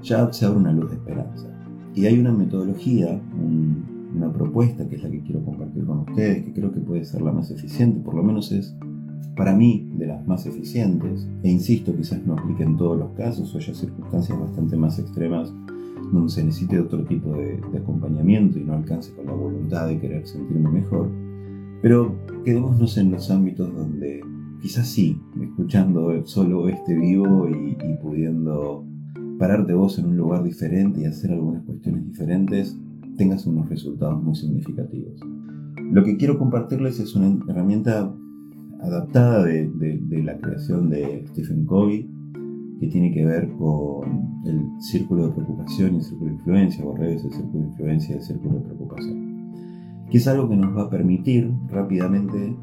ya 0.02 0.32
se 0.32 0.46
abre 0.46 0.60
una 0.60 0.72
luz 0.72 0.92
de 0.92 0.98
esperanza. 0.98 1.50
Y 1.94 2.06
hay 2.06 2.20
una 2.20 2.32
metodología, 2.32 3.22
un, 3.34 4.12
una 4.16 4.32
propuesta 4.32 4.88
que 4.88 4.96
es 4.96 5.04
la 5.04 5.10
que 5.10 5.22
quiero 5.22 5.44
compartir 5.44 5.86
con 5.86 6.00
ustedes, 6.00 6.44
que 6.44 6.54
creo 6.54 6.72
que 6.72 6.80
puede 6.80 7.04
ser 7.06 7.22
la 7.22 7.32
más 7.32 7.52
eficiente, 7.52 8.00
por 8.00 8.16
lo 8.16 8.24
menos 8.24 8.52
es 8.52 8.76
para 9.36 9.56
mí 9.56 9.90
de 9.98 10.08
las 10.08 10.26
más 10.28 10.46
eficientes. 10.46 11.28
E 11.44 11.52
insisto, 11.52 11.96
quizás 11.96 12.26
no 12.26 12.34
aplique 12.34 12.64
en 12.64 12.78
todos 12.78 12.98
los 12.98 13.12
casos 13.12 13.54
o 13.54 13.58
haya 13.58 13.74
circunstancias 13.74 14.40
bastante 14.40 14.78
más 14.78 15.00
extremas 15.00 15.54
donde 16.12 16.30
se 16.30 16.44
necesite 16.44 16.80
otro 16.80 17.04
tipo 17.04 17.34
de, 17.34 17.60
acompañamiento 17.78 18.60
y 18.60 18.64
no 18.64 18.74
alcance 18.74 19.14
con 19.14 19.26
la 19.26 19.34
voluntad 19.34 19.88
de 19.88 20.00
querer 20.00 20.28
sentirme 20.28 20.70
mejor. 20.70 21.10
Pero 21.82 22.16
quedémonos 22.44 22.98
en 22.98 23.12
los 23.12 23.30
ámbitos 23.32 23.74
donde 23.74 24.22
quizás 24.66 24.88
sí, 24.88 25.22
escuchando 25.40 26.26
solo 26.26 26.68
este 26.70 26.96
vivo 26.96 27.48
y, 27.48 27.78
y 27.80 27.98
pudiendo 28.02 28.84
pararte 29.38 29.76
vos 29.76 30.00
en 30.00 30.08
un 30.08 30.18
lugar 30.18 30.42
diferente 30.42 31.02
y 31.02 31.06
hacer 31.06 31.34
algunas 31.34 31.64
cuestiones 31.66 32.04
diferentes, 32.08 32.76
tengas 33.16 33.46
unos 33.46 33.70
resultados 33.70 34.24
muy 34.24 34.34
significativos. 34.34 35.20
Lo 35.92 36.04
que 36.04 36.18
quiero 36.18 36.40
compartirles 36.40 37.00
es 37.00 37.16
una 37.16 37.38
herramienta 37.48 38.12
adaptada 38.82 39.44
de, 39.44 40.24
la 40.24 40.36
creación 40.40 40.90
de 40.90 41.24
Stephen 41.28 41.66
Covey, 41.68 42.10
que 42.80 42.88
tiene 42.88 43.14
que 43.14 43.24
ver 43.24 43.48
con 43.60 44.42
el 44.48 44.66
círculo 44.80 45.28
de 45.28 45.34
preocupación 45.34 45.94
y 45.94 45.98
el 45.98 46.04
círculo 46.04 46.32
de 46.32 46.38
influencia, 46.38 46.84
o 46.84 46.92
al 46.92 47.02
revés, 47.02 47.24
el 47.24 47.34
círculo 47.34 47.60
de 47.66 47.70
influencia 47.70 48.16
y 48.16 48.18
el 48.18 48.24
círculo 48.24 48.56
de 48.56 48.62
preocupación, 48.62 49.52
que 50.10 50.18
es 50.18 50.28
algo 50.28 50.50
que 50.50 50.56
nos 50.56 50.76
va 50.76 50.86
a 50.86 50.90
permitir 50.90 51.52
rápidamente 51.70 52.58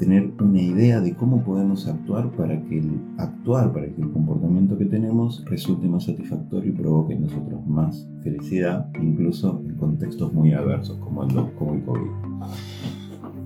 tener 0.00 0.32
una 0.40 0.60
idea 0.60 0.98
de 1.00 1.14
cómo 1.14 1.44
podemos 1.44 1.86
actuar 1.86 2.30
para 2.30 2.60
que 2.64 2.78
el 2.78 2.90
actuar, 3.18 3.70
para 3.70 3.86
que 3.86 4.00
el 4.00 4.10
comportamiento 4.10 4.76
que 4.78 4.86
tenemos 4.86 5.44
resulte 5.44 5.86
más 5.88 6.04
satisfactorio 6.04 6.72
y 6.72 6.74
provoque 6.74 7.12
en 7.12 7.22
nosotros 7.22 7.64
más 7.66 8.08
felicidad, 8.22 8.90
incluso 9.00 9.62
en 9.64 9.74
contextos 9.74 10.32
muy 10.32 10.54
adversos 10.54 10.96
como 11.00 11.22
el, 11.24 11.34
como 11.52 11.74
el 11.74 11.84
COVID. 11.84 12.10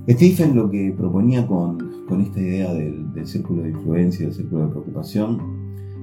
Stephen 0.08 0.54
lo 0.54 0.70
que 0.70 0.94
proponía 0.96 1.44
con, 1.44 2.06
con 2.08 2.20
esta 2.20 2.40
idea 2.40 2.72
del, 2.72 3.12
del, 3.12 3.26
círculo 3.26 3.62
de 3.62 3.70
influencia, 3.70 4.26
del 4.26 4.34
círculo 4.34 4.66
de 4.66 4.70
preocupación, 4.70 5.40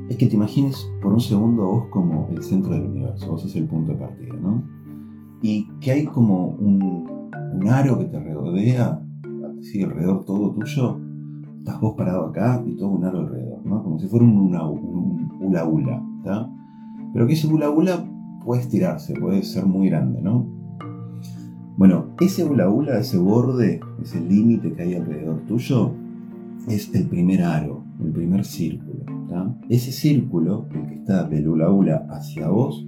es 0.09 0.17
que 0.17 0.27
te 0.27 0.35
imagines 0.35 0.85
por 1.01 1.13
un 1.13 1.21
segundo 1.21 1.63
vos 1.65 1.85
como 1.91 2.27
el 2.29 2.43
centro 2.43 2.73
del 2.73 2.87
universo, 2.87 3.31
vos 3.31 3.41
sos 3.41 3.55
el 3.55 3.67
punto 3.67 3.93
de 3.93 3.99
partida, 3.99 4.33
¿no? 4.35 4.61
Y 5.41 5.69
que 5.79 5.91
hay 5.91 6.05
como 6.05 6.47
un, 6.47 7.29
un 7.53 7.67
aro 7.69 7.97
que 7.97 8.05
te 8.05 8.19
rodea 8.19 9.01
¿sí? 9.61 9.83
alrededor 9.83 10.25
todo 10.25 10.51
tuyo, 10.51 10.99
estás 11.59 11.79
vos 11.79 11.95
parado 11.95 12.27
acá 12.27 12.63
y 12.65 12.75
todo 12.75 12.89
un 12.89 13.05
aro 13.05 13.19
alrededor, 13.19 13.65
¿no? 13.65 13.83
Como 13.83 13.99
si 13.99 14.07
fuera 14.07 14.25
un, 14.25 14.37
una, 14.37 14.67
un, 14.67 15.29
Pero 17.13 17.27
que 17.27 17.33
ese 17.33 17.47
hula 17.47 17.71
puede 18.43 18.61
estirarse, 18.61 19.13
puede 19.13 19.43
ser 19.43 19.65
muy 19.65 19.89
grande, 19.89 20.21
¿no? 20.21 20.45
Bueno, 21.77 22.07
ese 22.19 22.43
hula 22.43 22.99
ese 22.99 23.17
borde, 23.17 23.79
ese 24.01 24.19
límite 24.19 24.73
que 24.73 24.83
hay 24.83 24.95
alrededor 24.95 25.41
tuyo, 25.47 25.91
es 26.67 26.93
el 26.93 27.07
primer 27.07 27.43
aro, 27.43 27.83
el 27.99 28.11
primer 28.11 28.45
círculo. 28.45 29.01
Ese 29.69 29.91
círculo, 29.91 30.67
el 30.73 30.87
que 30.87 30.95
está 30.95 31.23
del 31.23 31.47
hula 31.47 31.71
hula 31.71 32.05
hacia 32.09 32.49
vos, 32.49 32.85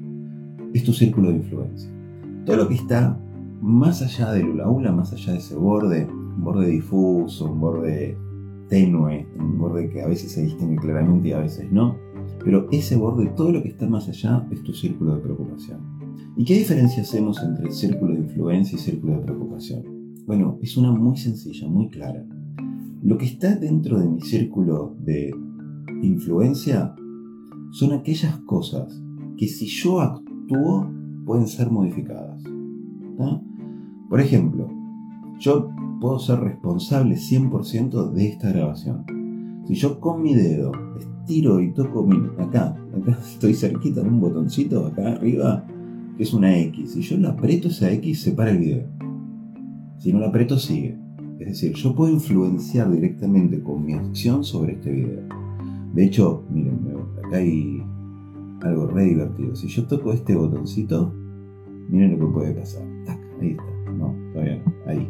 es 0.73 0.83
tu 0.83 0.91
círculo 0.91 1.29
de 1.29 1.37
influencia. 1.37 1.89
Todo 2.45 2.57
lo 2.57 2.67
que 2.67 2.75
está 2.75 3.17
más 3.61 4.01
allá 4.01 4.31
del 4.31 4.49
hula 4.49 4.69
hula, 4.69 4.91
más 4.91 5.13
allá 5.13 5.31
de 5.31 5.39
ese 5.39 5.55
borde, 5.55 6.07
un 6.35 6.43
borde 6.43 6.67
difuso, 6.67 7.51
un 7.51 7.59
borde 7.59 8.17
tenue, 8.69 9.27
un 9.37 9.57
borde 9.57 9.89
que 9.89 10.01
a 10.01 10.07
veces 10.07 10.31
se 10.31 10.43
distingue 10.43 10.77
claramente 10.77 11.29
y 11.29 11.31
a 11.33 11.39
veces 11.39 11.71
no. 11.71 11.95
Pero 12.43 12.67
ese 12.71 12.95
borde, 12.95 13.27
todo 13.35 13.51
lo 13.51 13.61
que 13.61 13.69
está 13.69 13.87
más 13.87 14.07
allá, 14.09 14.47
es 14.51 14.63
tu 14.63 14.73
círculo 14.73 15.15
de 15.15 15.21
preocupación. 15.21 15.79
¿Y 16.35 16.45
qué 16.45 16.55
diferencia 16.55 17.03
hacemos 17.03 17.41
entre 17.43 17.65
el 17.67 17.71
círculo 17.71 18.13
de 18.13 18.21
influencia 18.21 18.75
y 18.75 18.79
círculo 18.79 19.17
de 19.17 19.19
preocupación? 19.19 19.83
Bueno, 20.25 20.57
es 20.61 20.77
una 20.77 20.91
muy 20.91 21.17
sencilla, 21.17 21.67
muy 21.67 21.89
clara. 21.89 22.25
Lo 23.03 23.17
que 23.17 23.25
está 23.25 23.55
dentro 23.55 23.99
de 23.99 24.07
mi 24.07 24.21
círculo 24.21 24.95
de 24.99 25.31
influencia 26.01 26.95
son 27.71 27.93
aquellas 27.93 28.37
cosas 28.39 29.01
que 29.37 29.47
si 29.47 29.67
yo 29.67 29.99
actúo 29.99 30.89
pueden 31.25 31.47
ser 31.47 31.69
modificadas. 31.69 32.41
Por 34.09 34.21
ejemplo, 34.21 34.69
yo 35.39 35.69
puedo 36.03 36.19
ser 36.19 36.41
responsable 36.41 37.15
100% 37.15 38.11
de 38.11 38.27
esta 38.27 38.49
grabación. 38.51 39.05
Si 39.65 39.75
yo 39.75 40.01
con 40.01 40.21
mi 40.21 40.35
dedo 40.35 40.73
estiro 40.99 41.61
y 41.61 41.71
toco 41.71 42.05
acá, 42.39 42.75
estoy 43.23 43.53
cerquita 43.53 44.01
de 44.01 44.09
un 44.09 44.19
botoncito 44.19 44.85
acá 44.85 45.13
arriba, 45.13 45.65
que 46.17 46.23
es 46.23 46.33
una 46.33 46.57
X, 46.57 46.91
si 46.91 47.01
yo 47.03 47.15
le 47.15 47.29
aprieto 47.29 47.69
esa 47.69 47.89
X 47.89 48.21
se 48.21 48.33
para 48.33 48.51
el 48.51 48.57
video. 48.57 48.83
Si 49.97 50.11
no 50.11 50.19
lo 50.19 50.25
aprieto, 50.25 50.59
sigue. 50.59 50.99
Es 51.39 51.47
decir, 51.47 51.73
yo 51.73 51.95
puedo 51.95 52.11
influenciar 52.11 52.91
directamente 52.91 53.63
con 53.63 53.85
mi 53.85 53.93
acción 53.93 54.43
sobre 54.43 54.73
este 54.73 54.91
video. 54.91 55.21
De 55.93 56.03
hecho, 56.03 56.43
miren, 56.51 56.81
acá 57.25 57.37
hay 57.37 57.81
algo 58.61 58.87
re 58.87 59.05
divertido. 59.05 59.55
Si 59.55 59.69
yo 59.69 59.87
toco 59.87 60.11
este 60.11 60.35
botoncito, 60.35 61.13
miren 61.89 62.19
lo 62.19 62.27
que 62.27 62.33
puede 62.33 62.53
pasar. 62.55 62.83
ahí 63.39 63.51
está. 63.51 63.91
No, 63.93 64.13
todavía 64.33 64.61
no. 64.65 64.91
Ahí. 64.91 65.09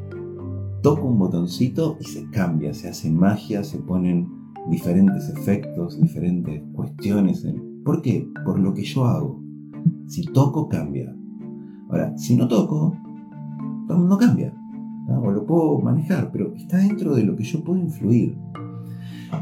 Toco 0.84 1.08
un 1.08 1.18
botoncito 1.18 1.96
y 2.02 2.04
se 2.04 2.30
cambia, 2.30 2.74
se 2.74 2.90
hace 2.90 3.10
magia, 3.10 3.64
se 3.64 3.78
ponen 3.78 4.28
diferentes 4.70 5.30
efectos, 5.30 5.98
diferentes 6.02 6.62
cuestiones. 6.74 7.48
¿Por 7.86 8.02
qué? 8.02 8.28
Por 8.44 8.60
lo 8.60 8.74
que 8.74 8.84
yo 8.84 9.06
hago. 9.06 9.42
Si 10.08 10.26
toco, 10.26 10.68
cambia. 10.68 11.16
Ahora, 11.90 12.18
si 12.18 12.36
no 12.36 12.50
toco, 12.50 12.98
no 13.88 14.18
cambia. 14.18 14.54
O 15.08 15.32
lo 15.32 15.46
puedo 15.46 15.80
manejar, 15.80 16.30
pero 16.34 16.54
está 16.54 16.80
dentro 16.80 17.16
de 17.16 17.24
lo 17.24 17.38
que 17.38 17.46
yo 17.46 17.64
puedo 17.64 17.80
influir. 17.80 18.38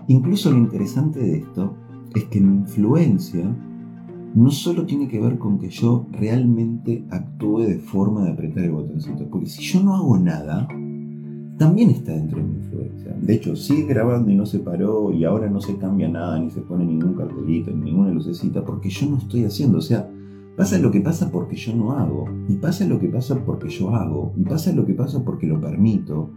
Incluso 0.10 0.52
lo 0.52 0.60
interesante 0.60 1.22
de 1.22 1.38
esto 1.40 1.76
es 2.14 2.26
que 2.26 2.40
mi 2.40 2.58
influencia 2.58 3.52
no 4.36 4.52
solo 4.52 4.86
tiene 4.86 5.08
que 5.08 5.20
ver 5.20 5.40
con 5.40 5.58
que 5.58 5.70
yo 5.70 6.06
realmente 6.12 7.04
actúe 7.10 7.62
de 7.62 7.80
forma 7.80 8.26
de 8.26 8.32
apretar 8.32 8.64
el 8.64 8.74
botoncito, 8.74 9.28
porque 9.28 9.48
si 9.48 9.64
yo 9.64 9.84
no 9.84 9.96
hago 9.96 10.20
nada, 10.20 10.68
también 11.62 11.92
está 11.92 12.14
dentro 12.14 12.40
de 12.40 12.44
mi 12.44 12.56
influencia. 12.56 13.16
De 13.22 13.36
hecho, 13.36 13.56
sigue 13.56 13.84
grabando 13.84 14.32
y 14.32 14.36
no 14.36 14.48
se 14.48 14.58
paró 14.58 15.14
y 15.14 15.26
ahora 15.26 15.48
no 15.48 15.62
se 15.62 15.78
cambia 15.78 16.10
nada, 16.10 16.40
ni 16.40 16.50
se 16.50 16.62
pone 16.62 16.84
ningún 16.84 17.14
cartelito, 17.14 17.70
ni 17.70 17.92
ninguna 17.92 18.10
lucecita, 18.10 18.66
porque 18.66 18.90
yo 18.90 19.08
no 19.12 19.18
estoy 19.20 19.44
haciendo. 19.44 19.78
O 19.78 19.82
sea, 19.82 20.10
pasa 20.58 20.80
lo 20.80 20.90
que 20.90 21.02
pasa 21.02 21.32
porque 21.32 21.56
yo 21.56 21.76
no 21.76 21.92
hago, 21.92 22.26
y 22.50 22.56
pasa 22.56 22.84
lo 22.88 22.98
que 22.98 23.10
pasa 23.10 23.46
porque 23.46 23.70
yo 23.70 23.96
hago, 23.96 24.34
y 24.38 24.42
pasa 24.42 24.74
lo 24.74 24.88
que 24.88 24.96
pasa 24.96 25.24
porque 25.24 25.46
lo 25.46 25.62
permito. 25.62 26.32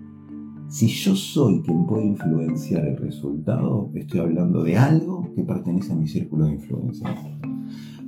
Si 0.69 0.89
yo 0.89 1.17
soy 1.17 1.63
quien 1.63 1.87
puede 1.87 2.05
influenciar 2.05 2.85
el 2.85 2.99
resultado, 2.99 3.91
estoy 3.95 4.21
hablando 4.21 4.63
de 4.63 4.77
algo 4.77 5.33
que 5.35 5.43
pertenece 5.43 5.95
a 5.95 5.97
mi 5.97 6.07
círculo 6.07 6.45
de 6.45 6.57
influencia. 6.57 7.09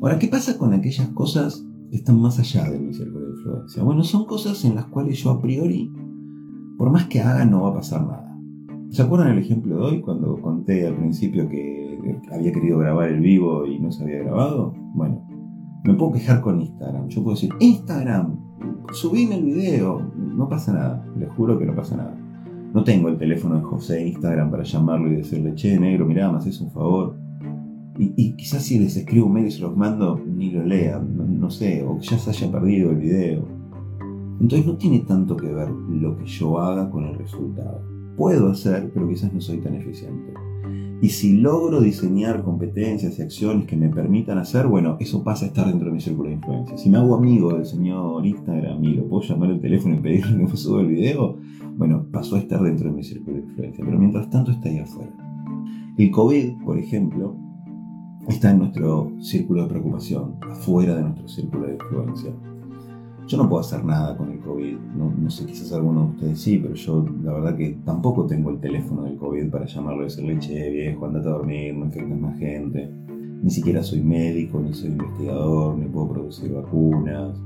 Ahora, 0.03 0.19
¿qué 0.19 0.29
pasa 0.29 0.59
con 0.59 0.75
aquellas 0.75 1.09
cosas 1.09 1.65
que 1.91 1.97
están 1.97 2.21
más 2.21 2.39
allá 2.39 2.71
de 2.71 2.79
mi 2.79 2.93
círculo 2.93 3.25
de 3.25 3.37
influencia? 3.39 3.83
Bueno, 3.83 4.05
son 4.05 4.27
cosas 4.27 4.63
en 4.67 4.75
las 4.75 4.85
cuales 4.85 5.23
yo 5.23 5.31
a 5.31 5.41
priori, 5.41 5.91
por 6.77 6.91
más 6.91 7.07
que 7.07 7.21
haga, 7.21 7.45
no 7.45 7.63
va 7.63 7.71
a 7.71 7.75
pasar 7.75 8.03
nada. 8.03 8.39
¿Se 8.91 9.03
acuerdan 9.03 9.33
el 9.33 9.39
ejemplo 9.39 9.77
de 9.77 9.83
hoy 9.83 10.01
cuando 10.01 10.41
conté 10.41 10.87
al 10.87 10.97
principio 10.97 11.49
que 11.49 11.99
había 12.33 12.53
querido 12.53 12.79
grabar 12.79 13.09
el 13.09 13.21
vivo 13.21 13.67
y 13.67 13.79
no 13.79 13.91
se 13.91 14.05
había 14.05 14.19
grabado? 14.21 14.75
Bueno, 14.95 15.27
me 15.85 15.95
puedo 15.95 16.13
quejar 16.13 16.41
con 16.41 16.61
Instagram. 16.61 17.09
Yo 17.09 17.23
puedo 17.23 17.35
decir, 17.35 17.51
Instagram, 17.61 18.39
subime 18.93 19.37
el 19.37 19.45
video. 19.45 20.01
No 20.17 20.49
pasa 20.49 20.73
nada, 20.73 21.07
les 21.19 21.29
juro 21.31 21.59
que 21.59 21.67
no 21.67 21.75
pasa 21.75 21.97
nada. 21.97 22.17
No 22.73 22.85
tengo 22.85 23.09
el 23.09 23.19
teléfono 23.19 23.57
de 23.57 23.63
José 23.63 24.07
Instagram 24.07 24.51
para 24.51 24.63
llamarlo 24.63 25.11
y 25.11 25.17
decirle, 25.17 25.55
che, 25.55 25.79
negro, 25.79 26.07
mirá, 26.07 26.31
me 26.31 26.39
haces 26.39 26.61
un 26.61 26.71
favor 26.71 27.27
y, 27.99 28.33
quizás 28.33 28.63
si 28.63 28.79
les 28.79 28.97
escribo 28.97 29.27
un 29.27 29.33
mail 29.33 29.47
y 29.47 29.51
se 29.51 29.61
los 29.61 29.77
mando, 29.77 30.21
ni 30.25 30.51
lo 30.51 30.65
lean, 30.65 31.41
no, 31.41 31.51
sé, 31.51 31.83
o 31.83 31.99
ya 31.99 32.19
se 32.19 32.31
haya 32.31 32.51
perdido 32.51 32.91
el 32.91 32.97
video. 32.97 33.45
Entonces 34.41 34.67
no 34.67 34.77
tiene 34.77 35.01
tanto 35.01 35.37
que 35.37 35.53
ver 35.53 35.71
lo 35.71 36.17
que 36.17 36.27
yo 36.27 36.59
haga 36.59 36.91
con 36.91 37.05
el 37.05 37.15
resultado. 37.17 37.83
Puedo 38.17 38.51
hacer, 38.51 38.91
pero 38.93 39.09
quizás 39.09 39.33
no 39.33 39.41
soy 39.41 39.59
tan 39.59 39.75
eficiente. 39.75 40.35
Y 41.03 41.11
si 41.11 41.37
logro 41.37 41.83
diseñar 41.83 42.43
competencias 42.43 43.19
y 43.19 43.23
acciones 43.23 43.67
que 43.67 43.77
me 43.77 43.91
permitan 43.91 44.39
hacer, 44.39 44.67
bueno, 44.67 44.97
eso 44.99 45.23
pasa 45.23 45.45
a 45.45 45.49
estar 45.49 45.67
dentro 45.67 45.89
de 45.89 45.95
mi 45.95 46.01
círculo 46.01 46.31
de 46.31 46.37
influencia. 46.37 46.79
Si 46.79 46.89
me 46.89 46.97
hago 46.97 47.15
amigo 47.15 47.53
del 47.53 47.67
señor 47.67 48.25
Instagram 48.25 48.83
y 48.83 48.95
lo 48.95 49.07
puedo 49.07 49.23
llamar 49.23 49.51
al 49.51 49.61
teléfono 49.61 49.97
y 49.97 49.99
pedirle 49.99 50.39
que 50.39 50.45
me 50.45 50.57
suba 50.57 50.81
el 50.81 50.87
video, 50.87 51.37
bueno, 51.77 52.07
pasó 52.11 52.37
a 52.37 52.39
estar 52.39 52.63
dentro 52.63 52.89
de 52.89 52.97
mi 52.97 53.05
círculo 53.05 53.37
de 53.37 53.43
influencia. 53.43 53.85
Pero 53.85 53.99
mientras 53.99 54.31
tanto 54.31 54.53
está 54.53 54.71
ahí 54.71 54.79
afuera. 54.79 55.13
El 55.99 56.11
COVID, 56.11 56.63
por 56.65 56.79
ejemplo, 56.79 57.37
está 58.29 58.51
en 58.51 58.59
nuestro 58.61 59.13
círculo 59.21 59.63
de 59.63 59.69
preocupación, 59.69 60.37
afuera 60.51 60.97
de 60.97 61.03
nuestro 61.03 61.29
círculo 61.29 61.67
de 61.67 61.75
influencia. 61.75 62.33
Yo 63.27 63.39
no 63.39 63.49
puedo 63.49 63.61
hacer 63.61 63.85
nada 63.85 64.17
con 64.17 64.31
el 64.31 64.39
COVID, 64.39 64.77
no, 64.97 65.31
sé, 65.31 65.47
quizás 65.47 65.73
alguno 65.73 66.05
de 66.05 66.11
ustedes 66.11 66.41
sí, 66.41 66.59
pero 66.59 66.75
yo 66.75 67.05
la 67.25 67.33
verdad 67.33 67.57
que 67.57 67.77
tampoco 67.85 68.25
tengo 68.25 68.51
el 68.51 68.61
teléfono 68.61 69.03
del 69.03 69.17
COVID 69.17 69.51
para 69.51 69.67
llamarlo 69.67 70.03
y 70.03 70.05
decirle, 70.05 70.39
che, 70.39 70.71
viejo, 70.71 71.07
andate 71.07 71.29
a 71.29 71.33
dormir, 71.33 71.75
no 71.75 71.87
infectes 71.87 72.21
más 72.21 72.39
gente. 72.39 72.89
Ni 73.43 73.51
siquiera 73.51 73.83
soy 73.83 74.01
médico, 74.01 74.61
ni 74.61 74.73
soy 74.73 74.91
investigador, 74.91 75.77
ni 75.77 75.87
puedo 75.87 76.09
producir 76.09 76.53
vacunas. 76.53 77.37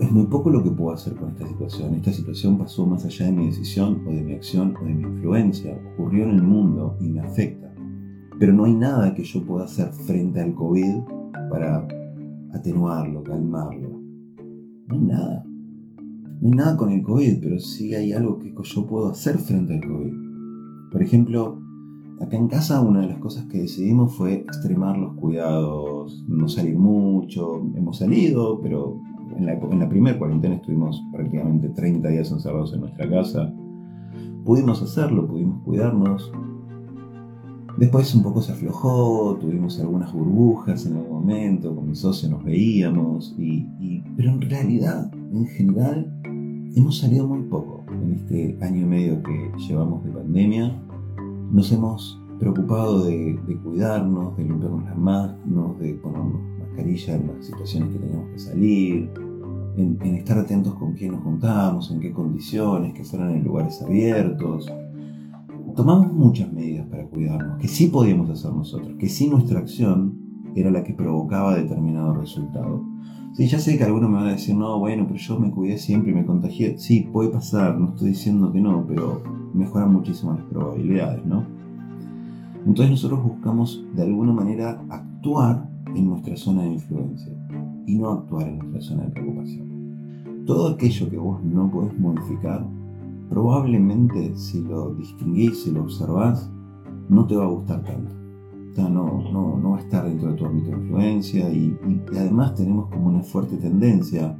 es 0.00 0.10
muy 0.10 0.26
poco 0.26 0.50
lo 0.50 0.62
que 0.62 0.70
puedo 0.70 0.92
hacer 0.92 1.14
con 1.14 1.30
esta 1.30 1.46
situación. 1.46 1.94
Esta 1.94 2.12
situación 2.12 2.58
pasó 2.58 2.84
más 2.84 3.04
allá 3.04 3.26
de 3.26 3.32
mi 3.32 3.46
decisión 3.46 4.02
o 4.08 4.10
de 4.10 4.22
mi 4.22 4.32
acción 4.32 4.74
o 4.80 4.84
de 4.84 4.92
mi 4.92 5.04
influencia. 5.04 5.78
Ocurrió 5.94 6.24
en 6.24 6.30
el 6.30 6.42
mundo 6.42 6.96
y 7.00 7.10
me 7.10 7.20
afecta. 7.20 7.72
Pero 8.40 8.52
no 8.52 8.64
hay 8.64 8.74
nada 8.74 9.14
que 9.14 9.22
yo 9.22 9.40
pueda 9.44 9.66
hacer 9.66 9.92
frente 9.92 10.40
al 10.40 10.52
COVID 10.52 10.96
para 11.48 11.86
atenuarlo, 12.52 13.22
calmarlo. 13.22 13.93
No 14.86 14.94
hay 14.94 15.00
nada. 15.00 15.44
No 16.40 16.48
hay 16.48 16.50
nada 16.50 16.76
con 16.76 16.90
el 16.90 17.02
COVID, 17.02 17.40
pero 17.40 17.58
sí 17.58 17.94
hay 17.94 18.12
algo 18.12 18.38
que 18.38 18.54
yo 18.62 18.86
puedo 18.86 19.08
hacer 19.08 19.38
frente 19.38 19.74
al 19.74 19.80
COVID. 19.80 20.12
Por 20.90 21.02
ejemplo, 21.02 21.58
acá 22.20 22.36
en 22.36 22.48
casa 22.48 22.80
una 22.80 23.00
de 23.00 23.08
las 23.08 23.18
cosas 23.18 23.46
que 23.46 23.62
decidimos 23.62 24.14
fue 24.14 24.34
extremar 24.34 24.96
los 24.98 25.14
cuidados, 25.14 26.24
no 26.28 26.48
salir 26.48 26.78
mucho. 26.78 27.62
Hemos 27.74 27.98
salido, 27.98 28.60
pero 28.60 29.00
en 29.36 29.46
la, 29.46 29.54
en 29.54 29.88
primera 29.88 30.18
cuarentena 30.18 30.56
estuvimos 30.56 31.02
prácticamente 31.12 31.68
30 31.70 32.08
días 32.08 32.30
encerrados 32.30 32.72
en 32.74 32.80
nuestra 32.80 33.08
casa. 33.08 33.52
Pudimos 34.44 34.82
hacerlo, 34.82 35.26
pudimos 35.26 35.62
cuidarnos, 35.62 36.30
Después 37.76 38.14
un 38.14 38.22
poco 38.22 38.40
se 38.40 38.52
aflojó, 38.52 39.36
tuvimos 39.40 39.80
algunas 39.80 40.12
burbujas 40.12 40.86
en 40.86 40.96
algún 40.96 41.10
momento, 41.10 41.74
con 41.74 41.88
mi 41.88 41.96
socio 41.96 42.28
nos 42.28 42.44
veíamos, 42.44 43.34
y, 43.36 44.00
pero 44.16 44.30
en 44.30 44.40
realidad, 44.42 45.10
en 45.32 45.44
general, 45.46 46.08
hemos 46.76 46.98
salido 46.98 47.26
muy 47.26 47.42
poco 47.48 47.84
en 47.90 48.12
este 48.12 48.56
año 48.64 48.82
y 48.82 48.84
medio 48.84 49.22
que 49.24 49.50
llevamos 49.66 50.04
de 50.04 50.12
pandemia. 50.12 50.80
Nos 51.50 51.72
hemos 51.72 52.20
preocupado 52.38 53.06
de, 53.06 53.40
cuidarnos, 53.64 54.36
de 54.36 54.44
limpiarnos 54.44 54.84
las 54.84 54.96
manos, 54.96 55.78
de 55.80 55.94
ponernos 55.94 56.40
mascarilla 56.60 57.16
en 57.16 57.26
las 57.26 57.44
situaciones 57.44 57.88
que 57.90 57.98
teníamos 57.98 58.30
que 58.30 58.38
salir, 58.38 59.10
en, 59.76 59.98
en 60.00 60.14
estar 60.14 60.38
atentos 60.38 60.74
con 60.74 60.92
quién 60.92 61.10
nos 61.10 61.24
juntamos, 61.24 61.90
en 61.90 61.98
qué 61.98 62.12
condiciones, 62.12 62.94
que 62.94 63.02
fueran 63.02 63.32
en 63.32 63.42
lugares 63.42 63.82
abiertos 63.82 64.70
tomamos 65.74 66.12
muchas 66.12 66.52
medidas 66.52 66.86
para 66.86 67.06
cuidarnos, 67.06 67.58
que 67.58 67.68
sí 67.68 67.88
podíamos 67.88 68.30
hacer 68.30 68.52
nosotros, 68.52 68.96
que 68.98 69.08
sí 69.08 69.28
nuestra 69.28 69.60
acción 69.60 70.18
era 70.54 70.70
la 70.70 70.84
que 70.84 70.94
provocaba 70.94 71.56
determinado 71.56 72.14
resultado. 72.14 72.82
Sí, 73.32 73.46
ya 73.46 73.58
sé 73.58 73.76
que 73.76 73.84
algunos 73.84 74.10
me 74.10 74.16
van 74.16 74.28
a 74.28 74.32
decir, 74.32 74.54
no, 74.54 74.78
bueno, 74.78 75.06
pero 75.08 75.18
yo 75.18 75.40
me 75.40 75.50
cuidé 75.50 75.76
siempre 75.78 76.12
y 76.12 76.14
me 76.14 76.24
contagié. 76.24 76.78
Sí, 76.78 77.08
puede 77.12 77.30
pasar, 77.30 77.78
no 77.78 77.88
estoy 77.88 78.10
diciendo 78.10 78.52
que 78.52 78.60
no, 78.60 78.84
pero 78.86 79.22
mejoran 79.52 79.92
muchísimo 79.92 80.34
las 80.34 80.44
probabilidades, 80.44 81.26
¿no? 81.26 81.44
Entonces 82.64 82.90
nosotros 82.90 83.24
buscamos 83.24 83.84
de 83.94 84.02
alguna 84.02 84.32
manera 84.32 84.80
actuar 84.88 85.68
en 85.94 86.08
nuestra 86.08 86.36
zona 86.36 86.62
de 86.62 86.74
influencia 86.74 87.32
y 87.86 87.98
no 87.98 88.10
actuar 88.10 88.48
en 88.48 88.58
nuestra 88.58 88.80
zona 88.80 89.04
de 89.04 89.10
preocupación. 89.10 90.44
Todo 90.46 90.68
aquello 90.68 91.10
que 91.10 91.16
vos 91.16 91.42
no 91.42 91.70
podés 91.70 91.98
modificar, 91.98 92.64
probablemente 93.28 94.36
si 94.36 94.62
lo 94.62 94.94
distinguís, 94.94 95.64
si 95.64 95.70
lo 95.70 95.82
observás, 95.82 96.50
no 97.08 97.26
te 97.26 97.36
va 97.36 97.44
a 97.44 97.48
gustar 97.48 97.82
tanto. 97.82 98.14
O 98.72 98.74
sea, 98.74 98.88
no, 98.88 99.22
no, 99.32 99.56
no 99.56 99.70
va 99.70 99.76
a 99.78 99.80
estar 99.80 100.04
dentro 100.04 100.30
de 100.30 100.34
tu 100.34 100.46
ámbito 100.46 100.70
de 100.70 100.76
influencia 100.82 101.48
y, 101.50 101.78
además 102.10 102.54
tenemos 102.54 102.90
como 102.90 103.06
una 103.06 103.22
fuerte 103.22 103.56
tendencia 103.56 104.36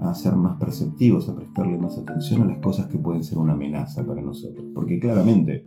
a 0.00 0.14
ser 0.14 0.34
más 0.36 0.56
perceptivos, 0.58 1.28
a 1.28 1.36
prestarle 1.36 1.78
más 1.78 1.96
atención 1.98 2.42
a 2.42 2.46
las 2.46 2.58
cosas 2.58 2.86
que 2.86 2.98
pueden 2.98 3.22
ser 3.22 3.38
una 3.38 3.52
amenaza 3.52 4.04
para 4.04 4.20
nosotros. 4.20 4.64
Porque 4.74 4.98
claramente 4.98 5.64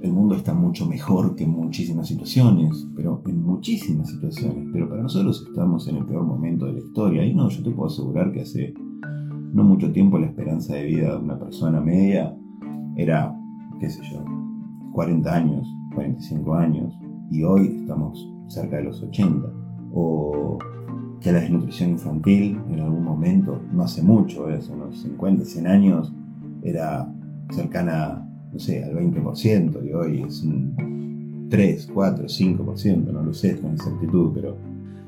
el 0.00 0.12
mundo 0.12 0.34
está 0.34 0.54
mucho 0.54 0.86
mejor 0.86 1.34
que 1.34 1.44
en 1.44 1.50
muchísimas 1.50 2.08
situaciones, 2.08 2.86
pero 2.94 3.22
en 3.26 3.42
muchísimas 3.42 4.10
situaciones, 4.10 4.68
pero 4.72 4.88
para 4.88 5.02
nosotros 5.02 5.46
estamos 5.48 5.88
en 5.88 5.96
el 5.96 6.04
peor 6.04 6.24
momento 6.24 6.66
de 6.66 6.74
la 6.74 6.78
historia. 6.80 7.24
Y 7.24 7.34
no, 7.34 7.48
yo 7.48 7.62
te 7.62 7.70
puedo 7.70 7.88
asegurar 7.88 8.32
que 8.32 8.42
hace 8.42 8.74
no 9.56 9.64
mucho 9.64 9.90
tiempo 9.90 10.18
la 10.18 10.26
esperanza 10.26 10.74
de 10.74 10.84
vida 10.84 11.12
de 11.12 11.16
una 11.16 11.38
persona 11.38 11.80
media 11.80 12.36
era, 12.94 13.34
qué 13.80 13.88
sé 13.88 14.02
yo, 14.04 14.22
40 14.92 15.34
años, 15.34 15.66
45 15.94 16.54
años, 16.54 16.98
y 17.30 17.42
hoy 17.42 17.78
estamos 17.80 18.30
cerca 18.48 18.76
de 18.76 18.84
los 18.84 19.02
80. 19.02 19.48
O 19.94 20.58
que 21.20 21.32
la 21.32 21.40
desnutrición 21.40 21.92
infantil 21.92 22.60
en 22.70 22.80
algún 22.80 23.02
momento, 23.02 23.58
no 23.72 23.82
hace 23.82 24.02
mucho, 24.02 24.46
hace 24.48 24.70
unos 24.70 25.00
50, 25.00 25.46
100 25.46 25.66
años, 25.66 26.12
era 26.62 27.10
cercana, 27.50 28.28
no 28.52 28.58
sé, 28.58 28.84
al 28.84 28.94
20%, 28.94 29.86
y 29.86 29.92
hoy 29.94 30.22
es 30.28 30.42
un 30.42 31.46
3, 31.48 31.90
4, 31.94 32.26
5%, 32.26 33.10
no 33.10 33.22
lo 33.22 33.32
sé 33.32 33.58
con 33.58 33.72
exactitud, 33.72 34.32
pero 34.34 34.58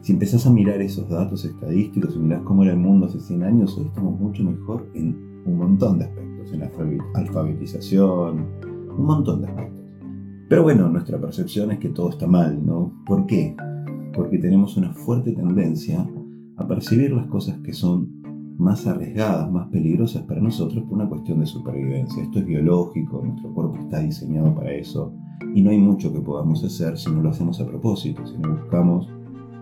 si 0.01 0.13
empezás 0.13 0.47
a 0.47 0.51
mirar 0.51 0.81
esos 0.81 1.09
datos 1.09 1.45
estadísticos 1.45 2.15
y 2.15 2.19
mirás 2.19 2.43
cómo 2.43 2.63
era 2.63 2.73
el 2.73 2.79
mundo 2.79 3.07
hace 3.07 3.21
100 3.21 3.43
años, 3.43 3.77
hoy 3.77 3.87
estamos 3.87 4.19
mucho 4.19 4.45
mejor 4.45 4.89
en 4.95 5.43
un 5.45 5.59
montón 5.59 5.99
de 5.99 6.05
aspectos, 6.05 6.53
en 6.53 6.61
la 6.61 6.71
alfabetización, 7.15 8.47
un 8.97 9.05
montón 9.05 9.43
de 9.43 9.49
aspectos. 9.49 9.79
Pero 10.49 10.63
bueno, 10.63 10.89
nuestra 10.89 11.21
percepción 11.21 11.73
es 11.73 11.79
que 11.79 11.91
todo 11.91 12.11
está 12.11 12.27
mal, 12.27 12.65
¿no? 12.65 12.93
¿Por 13.07 13.27
qué? 13.27 13.55
Porque 14.15 14.39
tenemos 14.39 14.77
una 14.77 14.95
fuerte 14.95 15.33
tendencia 15.33 16.09
a 16.57 16.67
percibir 16.67 17.13
las 17.13 17.27
cosas 17.27 17.59
que 17.59 17.73
son 17.73 18.19
más 18.59 18.87
arriesgadas, 18.87 19.51
más 19.51 19.69
peligrosas 19.69 20.23
para 20.23 20.41
nosotros 20.41 20.85
por 20.85 20.95
una 20.95 21.09
cuestión 21.09 21.41
de 21.41 21.47
supervivencia. 21.47 22.23
Esto 22.23 22.41
es 22.41 22.47
biológico, 22.47 23.23
nuestro 23.25 23.53
cuerpo 23.53 23.77
está 23.77 24.01
diseñado 24.01 24.55
para 24.55 24.73
eso 24.73 25.13
y 25.55 25.63
no 25.63 25.71
hay 25.71 25.79
mucho 25.79 26.13
que 26.13 26.21
podamos 26.21 26.65
hacer 26.65 26.99
si 26.99 27.11
no 27.11 27.23
lo 27.23 27.31
hacemos 27.31 27.61
a 27.61 27.67
propósito, 27.67 28.27
si 28.27 28.37
no 28.39 28.57
buscamos 28.57 29.09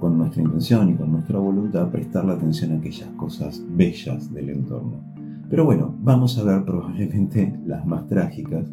con 0.00 0.18
nuestra 0.18 0.42
intención 0.42 0.90
y 0.90 0.94
con 0.94 1.12
nuestra 1.12 1.38
voluntad 1.38 1.90
prestar 1.90 2.24
la 2.24 2.34
atención 2.34 2.72
a 2.72 2.76
aquellas 2.76 3.08
cosas 3.10 3.62
bellas 3.70 4.32
del 4.32 4.50
entorno. 4.50 5.02
Pero 5.48 5.64
bueno, 5.64 5.94
vamos 6.02 6.38
a 6.38 6.44
ver 6.44 6.64
probablemente 6.64 7.58
las 7.66 7.86
más 7.86 8.06
trágicas. 8.06 8.66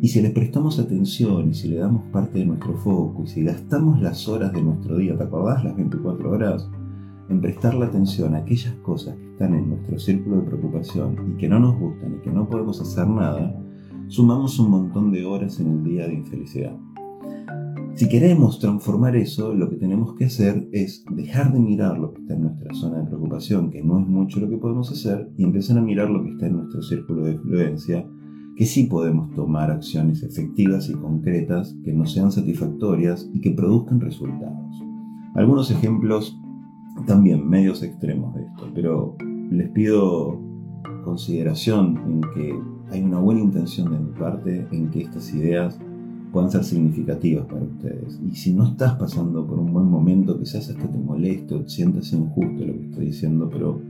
Y 0.00 0.08
si 0.08 0.20
le 0.20 0.30
prestamos 0.30 0.78
atención 0.78 1.48
y 1.50 1.54
si 1.54 1.68
le 1.68 1.78
damos 1.78 2.02
parte 2.12 2.38
de 2.38 2.46
nuestro 2.46 2.76
foco 2.76 3.22
y 3.24 3.26
si 3.26 3.42
gastamos 3.42 4.00
las 4.00 4.28
horas 4.28 4.52
de 4.52 4.62
nuestro 4.62 4.98
día, 4.98 5.16
¿te 5.16 5.24
acordás? 5.24 5.64
Las 5.64 5.74
24 5.74 6.30
horas, 6.30 6.68
en 7.28 7.40
prestar 7.40 7.74
la 7.74 7.86
atención 7.86 8.34
a 8.34 8.38
aquellas 8.38 8.74
cosas 8.76 9.16
que 9.16 9.30
están 9.30 9.54
en 9.54 9.70
nuestro 9.70 9.98
círculo 9.98 10.36
de 10.36 10.42
preocupación 10.42 11.32
y 11.32 11.38
que 11.38 11.48
no 11.48 11.58
nos 11.58 11.78
gustan 11.78 12.14
y 12.14 12.22
que 12.22 12.30
no 12.30 12.46
podemos 12.46 12.80
hacer 12.80 13.08
nada, 13.08 13.58
sumamos 14.08 14.58
un 14.58 14.70
montón 14.70 15.10
de 15.12 15.24
horas 15.24 15.58
en 15.60 15.68
el 15.68 15.82
día 15.82 16.06
de 16.06 16.14
infelicidad. 16.14 16.76
Si 17.96 18.10
queremos 18.10 18.58
transformar 18.58 19.16
eso, 19.16 19.54
lo 19.54 19.70
que 19.70 19.76
tenemos 19.76 20.14
que 20.16 20.26
hacer 20.26 20.68
es 20.70 21.02
dejar 21.12 21.54
de 21.54 21.60
mirar 21.60 21.96
lo 21.98 22.12
que 22.12 22.20
está 22.20 22.34
en 22.34 22.42
nuestra 22.42 22.74
zona 22.74 22.98
de 22.98 23.06
preocupación, 23.06 23.70
que 23.70 23.82
no 23.82 23.98
es 23.98 24.06
mucho 24.06 24.38
lo 24.38 24.50
que 24.50 24.58
podemos 24.58 24.92
hacer, 24.92 25.30
y 25.38 25.44
empezar 25.44 25.78
a 25.78 25.80
mirar 25.80 26.10
lo 26.10 26.22
que 26.22 26.32
está 26.32 26.46
en 26.46 26.58
nuestro 26.58 26.82
círculo 26.82 27.24
de 27.24 27.32
influencia, 27.32 28.06
que 28.54 28.66
sí 28.66 28.84
podemos 28.84 29.34
tomar 29.34 29.70
acciones 29.70 30.22
efectivas 30.22 30.90
y 30.90 30.92
concretas 30.92 31.74
que 31.86 31.94
nos 31.94 32.12
sean 32.12 32.30
satisfactorias 32.30 33.30
y 33.32 33.40
que 33.40 33.52
produzcan 33.52 33.98
resultados. 33.98 34.82
Algunos 35.34 35.70
ejemplos 35.70 36.38
también 37.06 37.48
medios 37.48 37.82
extremos 37.82 38.34
de 38.34 38.42
esto, 38.42 38.70
pero 38.74 39.16
les 39.50 39.70
pido 39.70 40.38
consideración 41.02 41.96
en 42.06 42.20
que 42.34 42.60
hay 42.90 43.02
una 43.02 43.20
buena 43.20 43.40
intención 43.40 43.90
de 43.90 43.98
mi 43.98 44.12
parte 44.18 44.68
en 44.70 44.90
que 44.90 45.00
estas 45.00 45.32
ideas 45.32 45.78
puedan 46.36 46.50
ser 46.50 46.64
significativas 46.64 47.46
para 47.46 47.62
ustedes. 47.62 48.20
Y 48.22 48.36
si 48.36 48.52
no 48.52 48.66
estás 48.66 48.92
pasando 48.96 49.46
por 49.46 49.58
un 49.58 49.72
buen 49.72 49.86
momento, 49.86 50.38
quizás 50.38 50.68
hasta 50.68 50.86
te 50.86 50.98
moleste 50.98 51.54
o 51.54 51.62
te 51.62 51.70
sientas 51.70 52.12
injusto 52.12 52.62
lo 52.62 52.74
que 52.74 52.84
estoy 52.90 53.06
diciendo, 53.06 53.48
pero 53.50 53.80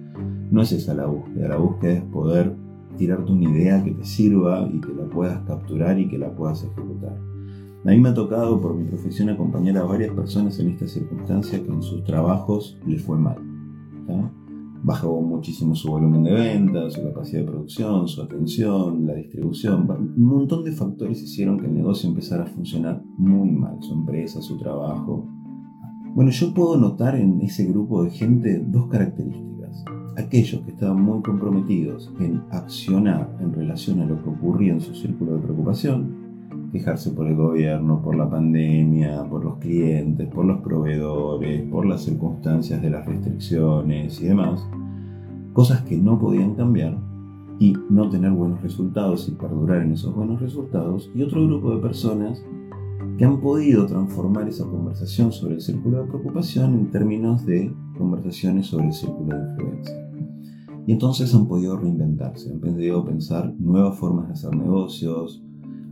no 0.53 0.63
es 0.63 0.71
esa 0.71 0.95
la 0.95 1.07
búsqueda. 1.07 1.49
La 1.49 1.57
búsqueda 1.57 1.95
es 1.95 2.03
poder 2.05 2.55
tirarte 2.97 3.33
una 3.33 3.51
idea 3.51 3.83
que 3.83 3.91
te 3.91 4.05
sirva 4.05 4.71
y 4.73 4.81
que 4.81 4.95
la 4.95 5.07
puedas 5.07 5.41
capturar 5.41 5.99
y 5.99 6.07
que 6.07 6.19
la 6.19 6.31
puedas 6.37 6.63
ejecutar. 6.63 7.19
A 7.85 7.89
mí 7.89 7.99
me 7.99 8.11
ha 8.11 8.15
tocado 8.15 8.61
por 8.61 8.77
mi 8.77 8.85
profesión 8.85 9.29
acompañar 9.29 9.79
a 9.79 9.83
varias 9.83 10.15
personas 10.15 10.57
en 10.61 10.69
esta 10.69 10.87
circunstancia 10.87 11.61
que 11.61 11.73
en 11.73 11.83
sus 11.83 12.05
trabajos 12.05 12.79
les 12.87 13.03
fue 13.03 13.19
mal 13.19 13.39
bajó 14.83 15.21
muchísimo 15.21 15.75
su 15.75 15.91
volumen 15.91 16.23
de 16.23 16.33
ventas, 16.33 16.95
su 16.95 17.03
capacidad 17.03 17.41
de 17.41 17.47
producción, 17.47 18.09
su 18.09 18.23
atención, 18.23 19.07
la 19.07 19.15
distribución. 19.15 19.89
Un 19.89 20.25
montón 20.25 20.65
de 20.65 20.73
factores 20.73 21.23
hicieron 21.23 21.59
que 21.59 21.67
el 21.67 21.75
negocio 21.75 22.09
empezara 22.09 22.45
a 22.45 22.47
funcionar 22.47 23.03
muy 23.17 23.51
mal, 23.51 23.77
su 23.81 23.95
empresa, 23.95 24.41
su 24.41 24.57
trabajo. 24.59 25.29
Bueno, 26.15 26.31
yo 26.31 26.55
puedo 26.55 26.77
notar 26.77 27.17
en 27.17 27.41
ese 27.43 27.67
grupo 27.67 28.03
de 28.03 28.11
gente 28.11 28.65
dos 28.67 28.89
características. 28.89 29.85
Aquellos 30.17 30.63
que 30.63 30.71
estaban 30.71 31.03
muy 31.03 31.21
comprometidos 31.21 32.11
en 32.21 32.43
accionar 32.51 33.37
en 33.41 33.53
relación 33.53 34.01
a 34.01 34.07
lo 34.07 34.23
que 34.23 34.31
ocurría 34.31 34.73
en 34.73 34.81
su 34.81 34.95
círculo 34.95 35.35
de 35.35 35.43
preocupación, 35.43 36.26
quejarse 36.77 37.11
por 37.11 37.27
el 37.27 37.37
gobierno, 37.37 38.03
por 38.03 38.17
la 38.17 38.29
pandemia, 38.29 39.25
por 39.29 39.45
los 39.45 39.59
clientes, 39.59 40.29
por 40.29 40.45
los 40.45 40.61
proveedores, 40.61 41.63
por 41.71 41.87
las 41.87 42.05
circunstancias 42.05 42.83
de 42.83 42.91
las 42.91 43.07
restricciones 43.07 44.21
y 44.21 44.27
demás, 44.27 44.67
cosas 45.53 45.83
que 45.83 45.97
no 45.97 46.19
podían 46.19 46.55
cambiar 46.55 46.99
y 47.59 47.75
no 47.89 48.11
tener 48.11 48.33
buenos 48.33 48.61
resultados 48.63 49.29
y 49.29 49.33
perdurar 49.33 49.83
en 49.83 49.93
esos 49.93 50.15
buenos 50.15 50.41
resultados, 50.41 51.11
y 51.15 51.23
otro 51.23 51.47
grupo 51.47 51.75
de 51.75 51.81
personas 51.81 52.45
que 53.17 53.25
han 53.25 53.41
podido 53.41 53.87
transformar 53.87 54.47
esa 54.47 54.67
conversación 54.67 55.33
sobre 55.33 55.55
el 55.55 55.63
círculo 55.63 56.03
de 56.03 56.09
preocupación 56.09 56.75
en 56.75 56.91
términos 56.91 57.47
de 57.47 57.75
conversaciones 57.97 58.67
sobre 58.67 58.89
el 58.89 58.93
círculo 58.93 59.35
de 59.35 59.51
influencia. 59.51 60.11
Y 60.87 60.93
entonces 60.93 61.35
han 61.35 61.49
podido 61.49 61.79
reinventarse, 61.79 62.53
han 62.53 62.61
podido 62.61 63.05
pensar 63.05 63.55
nuevas 63.59 63.99
formas 63.99 64.27
de 64.27 64.33
hacer 64.35 64.55
negocios, 64.55 65.43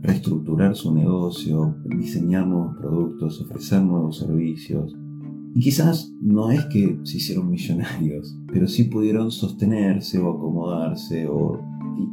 reestructurar 0.05 0.75
su 0.75 0.93
negocio, 0.93 1.75
diseñar 1.97 2.47
nuevos 2.47 2.77
productos, 2.77 3.41
ofrecer 3.41 3.81
nuevos 3.81 4.19
servicios, 4.19 4.95
y 5.55 5.61
quizás 5.61 6.13
no 6.21 6.51
es 6.51 6.65
que 6.65 6.99
se 7.03 7.15
hicieron 7.15 7.49
millonarios, 7.49 8.37
pero 8.51 8.67
sí 8.67 8.83
pudieron 8.83 9.31
sostenerse 9.31 10.19
o 10.19 10.29
acomodarse. 10.29 11.27
O... 11.27 11.61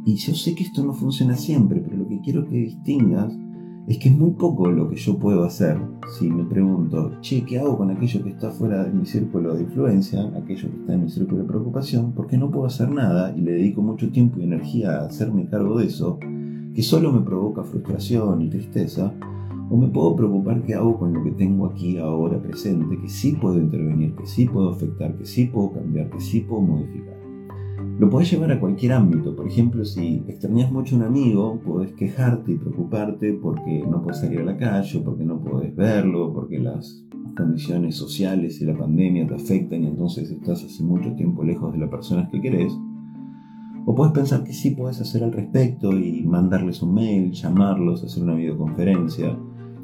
Y, 0.05 0.15
yo 0.15 0.33
sé 0.33 0.55
que 0.55 0.63
esto 0.63 0.81
no 0.81 0.93
funciona 0.93 1.35
siempre, 1.35 1.81
pero 1.81 1.97
lo 1.97 2.07
que 2.07 2.21
quiero 2.21 2.47
que 2.47 2.55
distingas 2.55 3.33
es 3.87 3.97
que 3.97 4.09
es 4.09 4.17
muy 4.17 4.31
poco 4.31 4.71
lo 4.71 4.89
que 4.89 4.95
yo 4.95 5.17
puedo 5.17 5.43
hacer 5.43 5.77
si 6.17 6.29
me 6.29 6.45
pregunto, 6.45 7.11
che, 7.21 7.43
¿qué 7.43 7.59
hago 7.59 7.77
con 7.77 7.91
aquello 7.91 8.23
que 8.23 8.29
está 8.29 8.49
fuera 8.49 8.83
de 8.83 8.91
mi 8.91 9.05
círculo 9.05 9.55
de 9.55 9.63
influencia, 9.63 10.21
aquello 10.37 10.69
que 10.69 10.77
está 10.77 10.93
en 10.93 11.03
mi 11.03 11.09
círculo 11.09 11.41
de 11.41 11.47
preocupación? 11.47 12.13
Porque 12.13 12.37
no 12.37 12.49
puedo 12.49 12.65
hacer 12.65 12.89
nada 12.89 13.35
y 13.35 13.41
le 13.41 13.53
dedico 13.53 13.81
mucho 13.81 14.09
tiempo 14.09 14.39
y 14.39 14.43
energía 14.43 14.99
a 14.99 15.05
hacerme 15.07 15.47
cargo 15.47 15.79
de 15.79 15.87
eso, 15.87 16.17
que 16.73 16.81
solo 16.81 17.11
me 17.11 17.21
provoca 17.21 17.63
frustración 17.63 18.41
y 18.41 18.49
tristeza 18.49 19.13
o 19.69 19.77
me 19.77 19.87
puedo 19.87 20.15
preocupar 20.15 20.61
qué 20.63 20.75
hago 20.75 20.97
con 20.97 21.13
lo 21.13 21.23
que 21.23 21.31
tengo 21.31 21.65
aquí 21.65 21.97
ahora 21.97 22.41
presente, 22.41 22.97
que 22.99 23.09
sí 23.09 23.33
puedo 23.33 23.57
intervenir, 23.57 24.15
que 24.15 24.25
sí 24.25 24.45
puedo 24.45 24.69
afectar, 24.69 25.17
que 25.17 25.25
sí 25.25 25.45
puedo 25.45 25.73
cambiar, 25.73 26.09
que 26.09 26.21
sí 26.21 26.41
puedo 26.41 26.61
modificar. 26.61 27.22
Lo 27.99 28.09
podés 28.09 28.31
llevar 28.31 28.51
a 28.51 28.59
cualquier 28.59 28.93
ámbito. 28.93 29.35
Por 29.35 29.47
ejemplo, 29.47 29.85
si 29.85 30.23
extrañas 30.27 30.71
mucho 30.71 30.95
a 30.95 30.99
un 30.99 31.05
amigo, 31.05 31.59
podés 31.63 31.93
quejarte 31.93 32.53
y 32.53 32.57
preocuparte 32.57 33.33
porque 33.33 33.83
no 33.87 34.01
puedes 34.01 34.19
salir 34.19 34.39
a 34.39 34.45
la 34.45 34.57
calle, 34.57 34.99
porque 35.01 35.23
no 35.23 35.39
podés 35.39 35.75
verlo, 35.75 36.33
porque 36.33 36.57
las 36.57 37.05
condiciones 37.37 37.95
sociales 37.95 38.61
y 38.61 38.65
la 38.65 38.77
pandemia 38.77 39.27
te 39.27 39.35
afectan 39.35 39.83
y 39.83 39.87
entonces 39.87 40.29
estás 40.31 40.63
hace 40.63 40.83
mucho 40.83 41.13
tiempo 41.13 41.43
lejos 41.43 41.71
de 41.71 41.79
las 41.79 41.89
personas 41.89 42.29
que 42.29 42.41
querés. 42.41 42.73
O 43.85 43.93
puedes 43.93 44.13
pensar 44.13 44.43
que 44.43 44.53
sí 44.53 44.71
puedes 44.71 44.99
hacer 44.99 45.23
al 45.23 45.33
respecto 45.33 45.91
y 45.91 46.23
mandarles 46.23 46.81
un 46.81 46.93
mail, 46.95 47.31
llamarlos, 47.31 48.03
hacer 48.03 48.23
una 48.23 48.35
videoconferencia, 48.35 49.37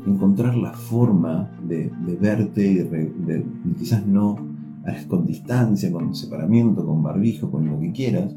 encontrar 0.08 0.56
la 0.56 0.74
forma 0.74 1.52
de, 1.67 1.91
verte 2.19 2.72
y 2.72 2.76
de, 2.76 3.45
quizás 3.78 4.06
no 4.08 4.49
con 5.08 5.25
distancia, 5.25 5.91
con 5.91 6.15
separamiento, 6.15 6.86
con 6.86 7.04
barbijo, 7.04 7.49
con 7.52 7.67
lo 7.67 7.80
que 7.80 7.91
quieras, 7.91 8.36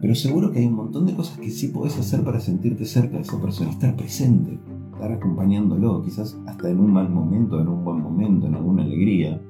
pero 0.00 0.14
seguro 0.14 0.52
que 0.52 0.60
hay 0.60 0.66
un 0.66 0.74
montón 0.74 1.06
de 1.06 1.14
cosas 1.14 1.38
que 1.38 1.50
sí 1.50 1.68
podés 1.68 1.98
hacer 1.98 2.22
para 2.22 2.40
sentirte 2.40 2.84
cerca 2.84 3.16
de 3.16 3.22
esa 3.22 3.40
persona, 3.40 3.70
estar 3.70 3.96
presente, 3.96 4.58
estar 4.92 5.12
acompañándolo, 5.12 6.02
quizás 6.02 6.38
hasta 6.46 6.70
en 6.70 6.78
un 6.78 6.92
mal 6.92 7.10
momento, 7.10 7.60
en 7.60 7.68
un 7.68 7.84
buen 7.84 8.00
momento, 8.00 8.46
en 8.46 8.54
alguna 8.54 8.84
alegría. 8.84 9.40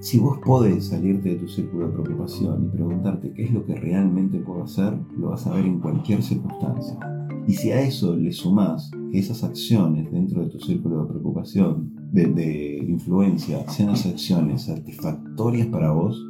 Si 0.00 0.18
vos 0.18 0.38
podés 0.44 0.88
salirte 0.88 1.30
de 1.30 1.36
tu 1.36 1.48
círculo 1.48 1.86
de 1.86 1.94
preocupación 1.94 2.66
y 2.66 2.76
preguntarte 2.76 3.32
qué 3.32 3.44
es 3.44 3.52
lo 3.52 3.64
que 3.64 3.74
realmente 3.74 4.38
puedo 4.38 4.64
hacer, 4.64 4.98
lo 5.18 5.30
vas 5.30 5.46
a 5.46 5.54
ver 5.54 5.64
en 5.64 5.80
cualquier 5.80 6.22
circunstancia. 6.22 7.23
Y 7.46 7.52
si 7.52 7.70
a 7.70 7.80
eso 7.80 8.16
le 8.16 8.32
sumás 8.32 8.90
que 9.12 9.18
esas 9.18 9.44
acciones 9.44 10.10
dentro 10.10 10.42
de 10.42 10.48
tu 10.48 10.58
círculo 10.58 11.02
de 11.02 11.08
preocupación, 11.10 11.92
de, 12.12 12.84
influencia, 12.88 13.68
sean 13.68 13.90
las 13.90 14.06
acciones 14.06 14.62
satisfactorias 14.62 15.66
para 15.66 15.90
vos, 15.90 16.24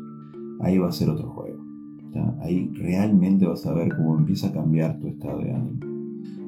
ahí 0.61 0.79
va 0.79 0.89
a 0.89 0.93
ser 0.93 1.11
otro 1.11 1.31
juego. 1.31 1.63
Ahí 2.41 2.71
realmente 2.75 3.47
vas 3.47 3.67
a 3.67 3.73
ver 3.73 3.95
cómo 3.97 4.17
empieza 4.19 4.49
a 4.49 4.53
cambiar 4.53 4.99
tu 4.99 5.09
estado 5.09 5.39
de 5.41 5.53
ánimo. 5.53 5.81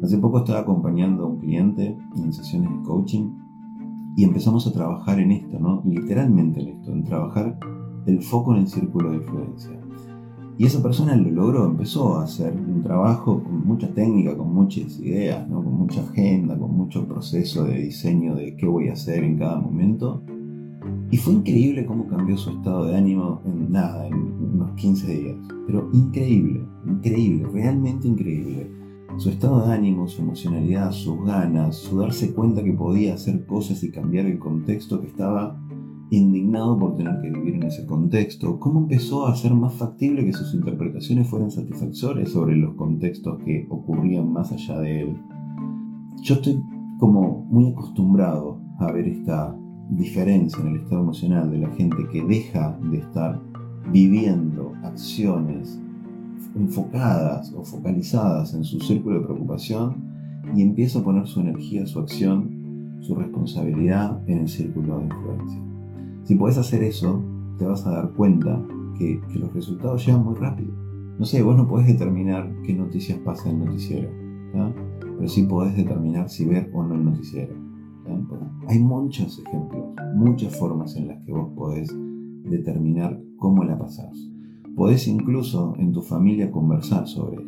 Hace 0.03 0.19
poco 0.19 0.39
estaba 0.39 0.61
acompañando 0.61 1.25
a 1.25 1.27
un 1.27 1.39
cliente 1.39 1.97
en 2.17 2.33
sesiones 2.33 2.71
de 2.71 2.83
coaching 2.83 3.31
y 4.17 4.25
empezamos 4.25 4.67
a 4.67 4.73
trabajar 4.73 5.19
en 5.21 5.33
esto, 5.33 5.59
¿no? 5.59 5.83
Literalmente 5.85 6.61
en 6.61 6.69
esto, 6.69 6.93
en 6.93 7.05
trabajar 7.05 7.59
el 8.07 8.23
foco 8.23 8.55
en 8.55 8.61
el 8.61 8.69
círculo 8.69 9.11
de 9.11 9.17
influencia. 9.17 9.86
Y 10.59 10.65
esa 10.65 10.83
persona 10.83 11.15
lo 11.15 11.31
logró, 11.31 11.67
empezó 11.67 12.17
a 12.17 12.25
hacer 12.25 12.55
un 12.55 12.83
trabajo 12.83 13.43
con 13.43 13.67
mucha 13.67 13.89
técnica, 13.93 14.35
con 14.35 14.55
muchas 14.55 14.99
ideas, 15.01 15.47
¿no? 15.49 15.63
con 15.63 15.75
mucha 15.75 16.01
agenda, 16.01 16.59
con 16.59 16.75
mucho 16.75 17.07
proceso 17.07 17.65
de 17.65 17.83
diseño 17.83 18.35
de 18.35 18.57
qué 18.57 18.67
voy 18.67 18.89
a 18.89 18.95
hacer 18.95 19.23
en 19.23 19.37
cada 19.37 19.61
momento. 19.61 20.23
Y 21.11 21.19
fue 21.19 21.35
increíble 21.35 21.85
cómo 21.85 22.07
cambió 22.07 22.39
su 22.39 22.51
estado 22.51 22.87
de 22.87 22.97
ánimo 22.97 23.43
en 23.45 23.71
nada, 23.71 24.07
en 24.07 24.15
unos 24.15 24.73
15 24.73 25.07
días. 25.15 25.37
Pero 25.67 25.91
increíble, 25.93 26.65
increíble, 26.87 27.47
realmente 27.53 28.09
increíble. 28.09 28.71
Su 29.19 29.29
estado 29.29 29.67
de 29.67 29.75
ánimo, 29.75 30.09
su 30.09 30.23
emocionalidad, 30.23 30.91
sus 30.93 31.23
ganas, 31.25 31.77
su 31.77 31.99
darse 31.99 32.33
cuenta 32.33 32.65
que 32.65 32.73
podía 32.73 33.15
hacer 33.15 33.45
cosas 33.45 33.83
y 33.85 33.91
cambiar 33.91 34.27
el 34.27 34.39
contexto 34.39 35.01
que 35.01 35.07
estaba 35.07 35.61
indignado 36.11 36.79
por 36.79 36.97
tener 36.97 37.21
que 37.21 37.31
vivir 37.31 37.57
en 37.57 37.65
ese 37.65 37.85
contexto, 37.87 38.61
cómo 38.61 38.81
empezó 38.81 39.27
a 39.27 39.35
ser 39.35 39.55
más 39.55 39.75
factible 39.75 40.25
que 40.25 40.33
sus 40.33 40.55
interpretaciones 40.55 41.29
fueran 41.29 41.51
satisfactorias 41.51 42.31
sobre 42.31 42.57
los 42.57 42.75
contextos 42.75 43.39
que 43.45 43.67
ocurrían 43.69 44.33
más 44.33 44.53
allá 44.53 44.79
de 44.81 45.03
él. 45.03 45.17
Yo 46.23 46.35
estoy 46.35 46.63
como 46.99 47.47
muy 47.51 47.69
acostumbrado 47.71 48.61
a 48.79 48.93
ver 48.93 49.09
esta 49.09 49.57
diferencia 49.91 50.61
en 50.61 50.69
el 50.69 50.77
estado 50.83 51.03
emocional 51.03 51.51
de 51.51 51.59
la 51.59 51.71
gente 51.71 51.97
que 52.11 52.23
deja 52.25 52.79
de 52.91 52.99
estar 52.99 53.41
viviendo 53.93 54.73
acciones 54.83 55.81
enfocadas 56.57 57.53
o 57.53 57.65
focalizadas 57.65 58.55
en 58.55 58.65
su 58.65 58.81
círculo 58.81 59.21
de 59.21 59.27
preocupación 59.27 60.05
y 60.55 60.63
empieza 60.63 61.01
a 61.01 61.03
poner 61.03 61.27
su 61.27 61.41
energía, 61.41 61.87
su 61.87 61.99
acción, 61.99 62.99
su 63.01 63.15
responsabilidad 63.15 64.23
en 64.29 64.39
el 64.39 64.49
círculo 64.49 64.99
de 64.99 65.05
influencia. 65.05 65.76
Si 66.27 66.35
puedes 66.35 66.59
hacer 66.59 66.83
eso, 66.83 67.23
te 67.57 67.65
vas 67.65 67.87
a 67.87 67.93
dar 67.93 68.13
cuenta 68.15 68.61
que, 68.99 69.21
los 69.39 69.55
resultados 69.55 70.05
llegan 70.05 70.25
muy 70.25 70.35
rápido. 70.35 70.73
No 71.21 71.25
sé, 71.25 71.41
vos 71.41 71.57
no 71.57 71.69
podés 71.69 71.87
determinar 71.87 72.53
qué 72.65 72.75
noticias 72.75 73.19
pasa 73.21 73.49
en 73.49 73.61
el 73.61 73.67
noticiero, 73.67 74.11
pero 74.53 75.29
sí 75.29 75.45
podés 75.45 75.77
determinar 75.77 76.29
si 76.29 76.45
ver 76.45 76.69
o 76.75 76.83
no 76.83 76.97
el 76.97 77.05
noticiero. 77.05 77.55
Hay 78.67 78.81
muchos 78.81 79.39
ejemplos, 79.39 79.85
muchas 80.17 80.59
formas 80.59 80.97
en 80.97 81.07
las 81.07 81.23
que 81.25 81.31
vos 81.31 81.53
podés 81.55 81.95
determinar 82.43 83.21
cómo 83.37 83.63
la 83.63 83.79
pasás. 83.79 84.17
Podés 84.75 85.07
incluso 85.07 85.75
en 85.79 85.93
tu 85.93 86.03
familia 86.03 86.51
conversar 86.51 87.07
sobre 87.07 87.39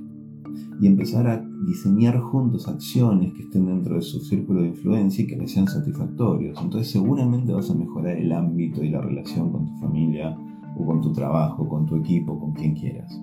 y 0.81 0.87
empezar 0.87 1.27
a 1.27 1.48
diseñar 1.69 2.19
juntos 2.19 2.67
acciones 2.67 3.35
que 3.35 3.43
estén 3.43 3.67
dentro 3.67 3.97
de 3.97 4.03
su 4.03 4.21
círculo 4.21 4.63
de 4.63 4.69
influencia 4.69 5.23
y 5.23 5.27
que 5.27 5.37
les 5.37 5.53
sean 5.53 5.69
satisfactorios. 5.69 6.59
Entonces 6.61 6.91
seguramente 6.91 7.53
vas 7.53 7.71
a 7.71 7.75
mejorar 7.75 8.17
el 8.17 8.33
ámbito 8.33 8.83
y 8.83 8.89
la 8.89 9.03
relación 9.03 9.53
con 9.53 9.67
tu 9.67 9.77
familia 9.77 10.37
o 10.77 10.87
con 10.87 11.03
tu 11.03 11.13
trabajo, 11.13 11.69
con 11.69 11.85
tu 11.85 11.97
equipo, 11.97 12.39
con 12.41 12.53
quien 12.53 12.75
quieras. 12.75 13.21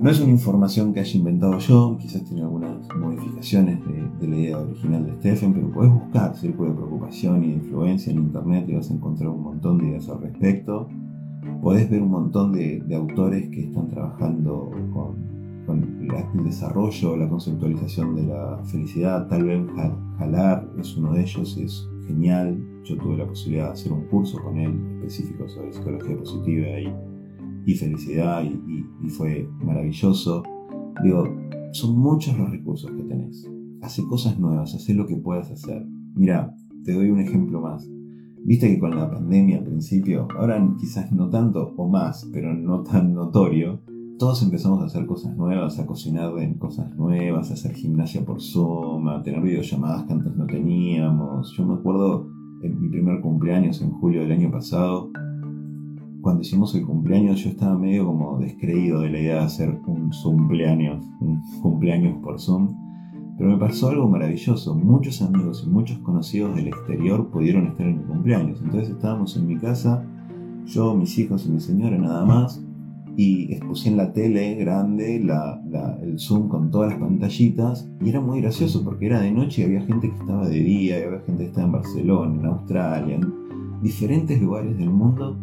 No 0.00 0.10
es 0.10 0.20
una 0.20 0.30
información 0.30 0.92
que 0.92 1.00
haya 1.00 1.18
inventado 1.18 1.58
yo, 1.58 1.96
quizás 1.98 2.24
tiene 2.24 2.42
algunas 2.42 2.88
modificaciones 2.96 3.80
de, 4.20 4.28
la 4.28 4.36
idea 4.36 4.58
original 4.58 5.04
de 5.04 5.14
Stephen, 5.14 5.52
pero 5.52 5.70
puedes 5.72 5.92
buscar 5.92 6.36
círculo 6.36 6.70
de 6.70 6.76
preocupación 6.76 7.44
y 7.44 7.48
de 7.48 7.54
influencia 7.54 8.12
en 8.12 8.18
internet 8.18 8.64
y 8.68 8.74
vas 8.74 8.90
a 8.90 8.94
encontrar 8.94 9.30
un 9.30 9.42
montón 9.42 9.78
de 9.78 9.88
ideas 9.88 10.08
al 10.08 10.20
respecto. 10.20 10.88
Podés 11.60 11.90
ver 11.90 12.02
un 12.02 12.10
montón 12.10 12.52
de, 12.52 12.80
de 12.80 12.94
autores 12.94 13.48
que 13.50 13.64
están 13.64 13.88
trabajando 13.88 14.70
con 14.92 15.33
con 15.66 16.08
el 16.08 16.44
desarrollo, 16.44 17.16
la 17.16 17.28
conceptualización 17.28 18.14
de 18.14 18.26
la 18.26 18.62
felicidad. 18.64 19.26
Tal 19.28 19.44
vez 19.44 19.60
Jalar 20.18 20.68
es 20.78 20.96
uno 20.96 21.12
de 21.12 21.22
ellos 21.22 21.56
y 21.58 21.64
es 21.64 21.88
genial. 22.06 22.62
Yo 22.84 22.96
tuve 22.98 23.16
la 23.16 23.26
posibilidad 23.26 23.66
de 23.66 23.72
hacer 23.72 23.92
un 23.92 24.06
curso 24.08 24.42
con 24.42 24.58
él 24.58 24.78
específico 24.96 25.48
sobre 25.48 25.72
psicología 25.72 26.16
positiva 26.16 26.80
y, 26.80 26.94
y 27.66 27.74
felicidad 27.74 28.44
y, 28.44 28.86
y, 29.04 29.08
fue 29.08 29.48
maravilloso. 29.60 30.42
Digo, 31.02 31.24
son 31.72 31.98
muchos 31.98 32.38
los 32.38 32.50
recursos 32.50 32.90
que 32.90 33.02
tenés. 33.02 33.50
Hace 33.82 34.04
cosas 34.04 34.38
nuevas, 34.38 34.74
hace 34.74 34.94
lo 34.94 35.06
que 35.06 35.16
puedas 35.16 35.50
hacer. 35.50 35.84
Mira, 36.14 36.54
te 36.84 36.92
doy 36.92 37.10
un 37.10 37.20
ejemplo 37.20 37.60
más. 37.60 37.88
Viste 38.44 38.68
que 38.68 38.78
con 38.78 38.94
la 38.94 39.10
pandemia 39.10 39.58
al 39.58 39.64
principio, 39.64 40.28
ahora 40.38 40.62
quizás 40.78 41.10
no 41.12 41.30
tanto 41.30 41.72
o 41.76 41.88
más, 41.88 42.28
pero 42.30 42.52
no 42.52 42.82
tan 42.82 43.14
notorio, 43.14 43.80
todos 44.18 44.42
empezamos 44.42 44.80
a 44.80 44.86
hacer 44.86 45.06
cosas 45.06 45.36
nuevas, 45.36 45.78
a 45.78 45.86
cocinar 45.86 46.38
en 46.38 46.54
cosas 46.54 46.94
nuevas, 46.96 47.50
a 47.50 47.54
hacer 47.54 47.74
gimnasia 47.74 48.24
por 48.24 48.40
Zoom, 48.40 49.08
a 49.08 49.22
tener 49.22 49.40
videollamadas 49.40 50.04
que 50.04 50.12
antes 50.12 50.36
no 50.36 50.46
teníamos. 50.46 51.52
Yo 51.56 51.66
me 51.66 51.74
acuerdo 51.74 52.28
en 52.62 52.80
mi 52.80 52.88
primer 52.88 53.20
cumpleaños 53.20 53.82
en 53.82 53.90
julio 53.90 54.22
del 54.22 54.32
año 54.32 54.50
pasado, 54.50 55.10
cuando 56.20 56.42
hicimos 56.42 56.74
el 56.74 56.86
cumpleaños 56.86 57.42
yo 57.42 57.50
estaba 57.50 57.76
medio 57.76 58.06
como 58.06 58.38
descreído 58.38 59.00
de 59.00 59.10
la 59.10 59.20
idea 59.20 59.34
de 59.34 59.40
hacer 59.40 59.78
un 59.86 60.10
cumpleaños, 60.22 61.04
un 61.20 61.42
cumpleaños 61.60 62.16
por 62.22 62.40
Zoom. 62.40 62.68
Pero 63.36 63.50
me 63.50 63.58
pasó 63.58 63.88
algo 63.88 64.08
maravilloso. 64.08 64.76
Muchos 64.76 65.20
amigos 65.20 65.64
y 65.66 65.70
muchos 65.70 65.98
conocidos 65.98 66.54
del 66.54 66.68
exterior 66.68 67.30
pudieron 67.30 67.66
estar 67.66 67.86
en 67.86 67.98
mi 67.98 68.04
cumpleaños. 68.04 68.60
Entonces 68.62 68.90
estábamos 68.90 69.36
en 69.36 69.48
mi 69.48 69.58
casa, 69.58 70.06
yo, 70.64 70.94
mis 70.94 71.18
hijos 71.18 71.44
y 71.46 71.50
mi 71.50 71.60
señora 71.60 71.98
nada 71.98 72.24
más 72.24 72.64
y 73.16 73.52
expuse 73.52 73.88
en 73.88 73.96
la 73.96 74.12
tele 74.12 74.54
grande 74.56 75.16
el 75.16 76.18
Zoom 76.18 76.48
con 76.48 76.70
todas 76.70 76.92
las 76.92 77.00
pantallitas 77.00 77.88
y 78.00 78.08
era 78.08 78.20
muy 78.20 78.40
gracioso 78.40 78.82
porque 78.82 79.06
era 79.06 79.20
de 79.20 79.30
noche 79.30 79.62
y 79.62 79.64
había 79.64 79.82
gente 79.82 80.08
que 80.08 80.16
estaba 80.16 80.48
de 80.48 80.58
día, 80.60 80.98
y 80.98 81.02
había 81.02 81.20
gente 81.20 81.44
que 81.44 81.48
estaba 81.48 81.66
en 81.66 81.72
Barcelona, 81.72 82.40
en 82.40 82.46
Australia, 82.46 83.14
en 83.16 83.80
diferentes 83.82 84.40
lugares 84.40 84.76
del 84.76 84.90
mundo 84.90 85.38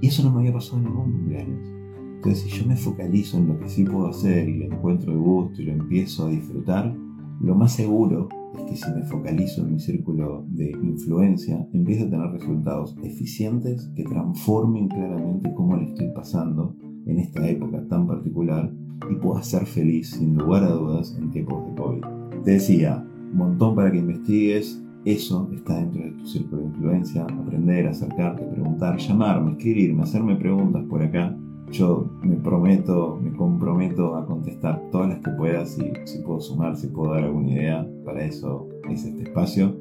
y 0.00 0.08
eso 0.08 0.22
no 0.22 0.32
me 0.32 0.40
había 0.40 0.52
pasado 0.52 0.78
en 0.78 0.84
ningún 0.84 1.12
cumpleaños. 1.12 1.68
Entonces 2.16 2.40
si 2.42 2.50
yo 2.50 2.66
me 2.66 2.76
focalizo 2.76 3.38
en 3.38 3.48
lo 3.48 3.58
que 3.58 3.68
sí 3.68 3.84
puedo 3.84 4.08
hacer 4.08 4.48
y 4.48 4.58
le 4.58 4.66
encuentro 4.66 5.12
el 5.12 5.18
gusto 5.18 5.62
y 5.62 5.66
lo 5.66 5.72
empiezo 5.72 6.26
a 6.26 6.30
disfrutar, 6.30 6.94
lo 7.40 7.54
más 7.54 7.72
seguro 7.72 8.28
es 8.56 8.64
que 8.64 8.76
si 8.76 8.90
me 8.92 9.04
focalizo 9.04 9.62
en 9.62 9.74
mi 9.74 9.78
círculo 9.78 10.44
de 10.48 10.70
influencia, 10.70 11.66
empiezo 11.72 12.06
a 12.06 12.10
tener 12.10 12.30
resultados 12.30 12.96
eficientes 13.02 13.88
que 13.94 14.04
transformen 14.04 14.88
claramente 14.88 15.52
cómo 15.54 15.76
le 15.76 15.84
estoy 15.84 16.08
pasando 16.12 16.74
en 17.08 17.18
esta 17.18 17.48
época 17.48 17.82
tan 17.88 18.06
particular 18.06 18.70
y 19.10 19.14
puedas 19.16 19.46
ser 19.46 19.66
feliz 19.66 20.10
sin 20.10 20.36
lugar 20.36 20.62
a 20.64 20.70
dudas 20.70 21.16
en 21.18 21.30
tiempos 21.30 21.66
de 21.66 21.74
COVID. 21.74 22.04
Te 22.44 22.52
decía, 22.52 23.04
un 23.32 23.36
montón 23.36 23.74
para 23.74 23.90
que 23.90 23.98
investigues, 23.98 24.82
eso 25.04 25.48
está 25.54 25.76
dentro 25.76 26.02
de 26.02 26.10
tu 26.12 26.26
círculo 26.26 26.62
de 26.62 26.68
influencia, 26.68 27.24
aprender, 27.24 27.86
acercarte, 27.86 28.44
preguntar, 28.44 28.98
llamarme, 28.98 29.52
escribirme, 29.52 30.02
hacerme 30.02 30.36
preguntas 30.36 30.84
por 30.88 31.02
acá. 31.02 31.36
Yo 31.70 32.10
me 32.22 32.36
prometo, 32.36 33.18
me 33.22 33.30
comprometo 33.32 34.16
a 34.16 34.26
contestar 34.26 34.82
todas 34.90 35.08
las 35.10 35.18
que 35.20 35.30
puedas 35.32 35.78
y 35.78 35.92
si 36.04 36.18
puedo 36.20 36.40
sumar, 36.40 36.76
si 36.76 36.88
puedo 36.88 37.12
dar 37.12 37.24
alguna 37.24 37.52
idea, 37.52 37.88
para 38.04 38.24
eso 38.24 38.68
es 38.90 39.04
este 39.04 39.24
espacio. 39.24 39.74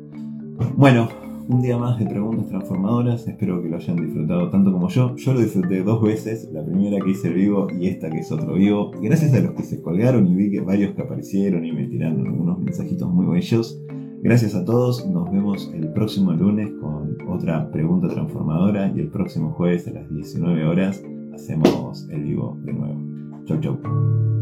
Bueno, 0.76 1.08
un 1.48 1.62
día 1.62 1.78
más 1.78 1.98
de 2.00 2.06
preguntas 2.06 2.48
transformadoras. 2.48 3.28
Espero 3.28 3.62
que 3.62 3.70
lo 3.70 3.78
hayan 3.78 3.96
disfrutado 3.98 4.50
tanto 4.50 4.72
como 4.72 4.90
yo. 4.90 5.16
Yo 5.16 5.34
lo 5.34 5.40
disfruté 5.40 5.84
dos 5.84 6.02
veces, 6.02 6.50
la 6.52 6.64
primera 6.64 7.04
que 7.04 7.12
hice 7.12 7.30
vivo 7.30 7.68
y 7.72 7.88
esta 7.88 8.10
que 8.10 8.20
es 8.20 8.32
otro 8.32 8.54
vivo. 8.54 8.92
Gracias 9.02 9.34
a 9.34 9.40
los 9.40 9.54
que 9.54 9.64
se 9.64 9.82
colgaron 9.82 10.28
y 10.28 10.36
vi 10.36 10.52
que 10.52 10.62
varios 10.62 10.94
que 10.94 11.02
aparecieron 11.02 11.66
y 11.66 11.72
me 11.72 11.88
tiraron 11.88 12.26
algunos 12.26 12.60
mensajitos 12.60 13.10
muy 13.10 13.26
bellos. 13.26 13.82
Gracias 14.22 14.56
a 14.56 14.66
todos, 14.66 15.08
nos 15.08 15.32
vemos 15.32 15.72
el 15.74 15.90
próximo 15.94 16.34
lunes 16.34 16.72
con 16.82 17.16
otra 17.30 17.72
pregunta 17.72 18.08
transformadora 18.08 18.92
y 18.96 19.00
el 19.00 19.10
próximo 19.10 19.52
jueves 19.52 19.88
a 19.88 19.92
las 19.92 20.10
19 20.10 20.66
horas 20.66 21.04
hacemos 21.34 22.08
el 22.10 22.24
vivo 22.24 22.58
de 22.64 22.74
nuevo. 22.74 23.00
Chau 23.46 23.60
chau. 23.62 24.37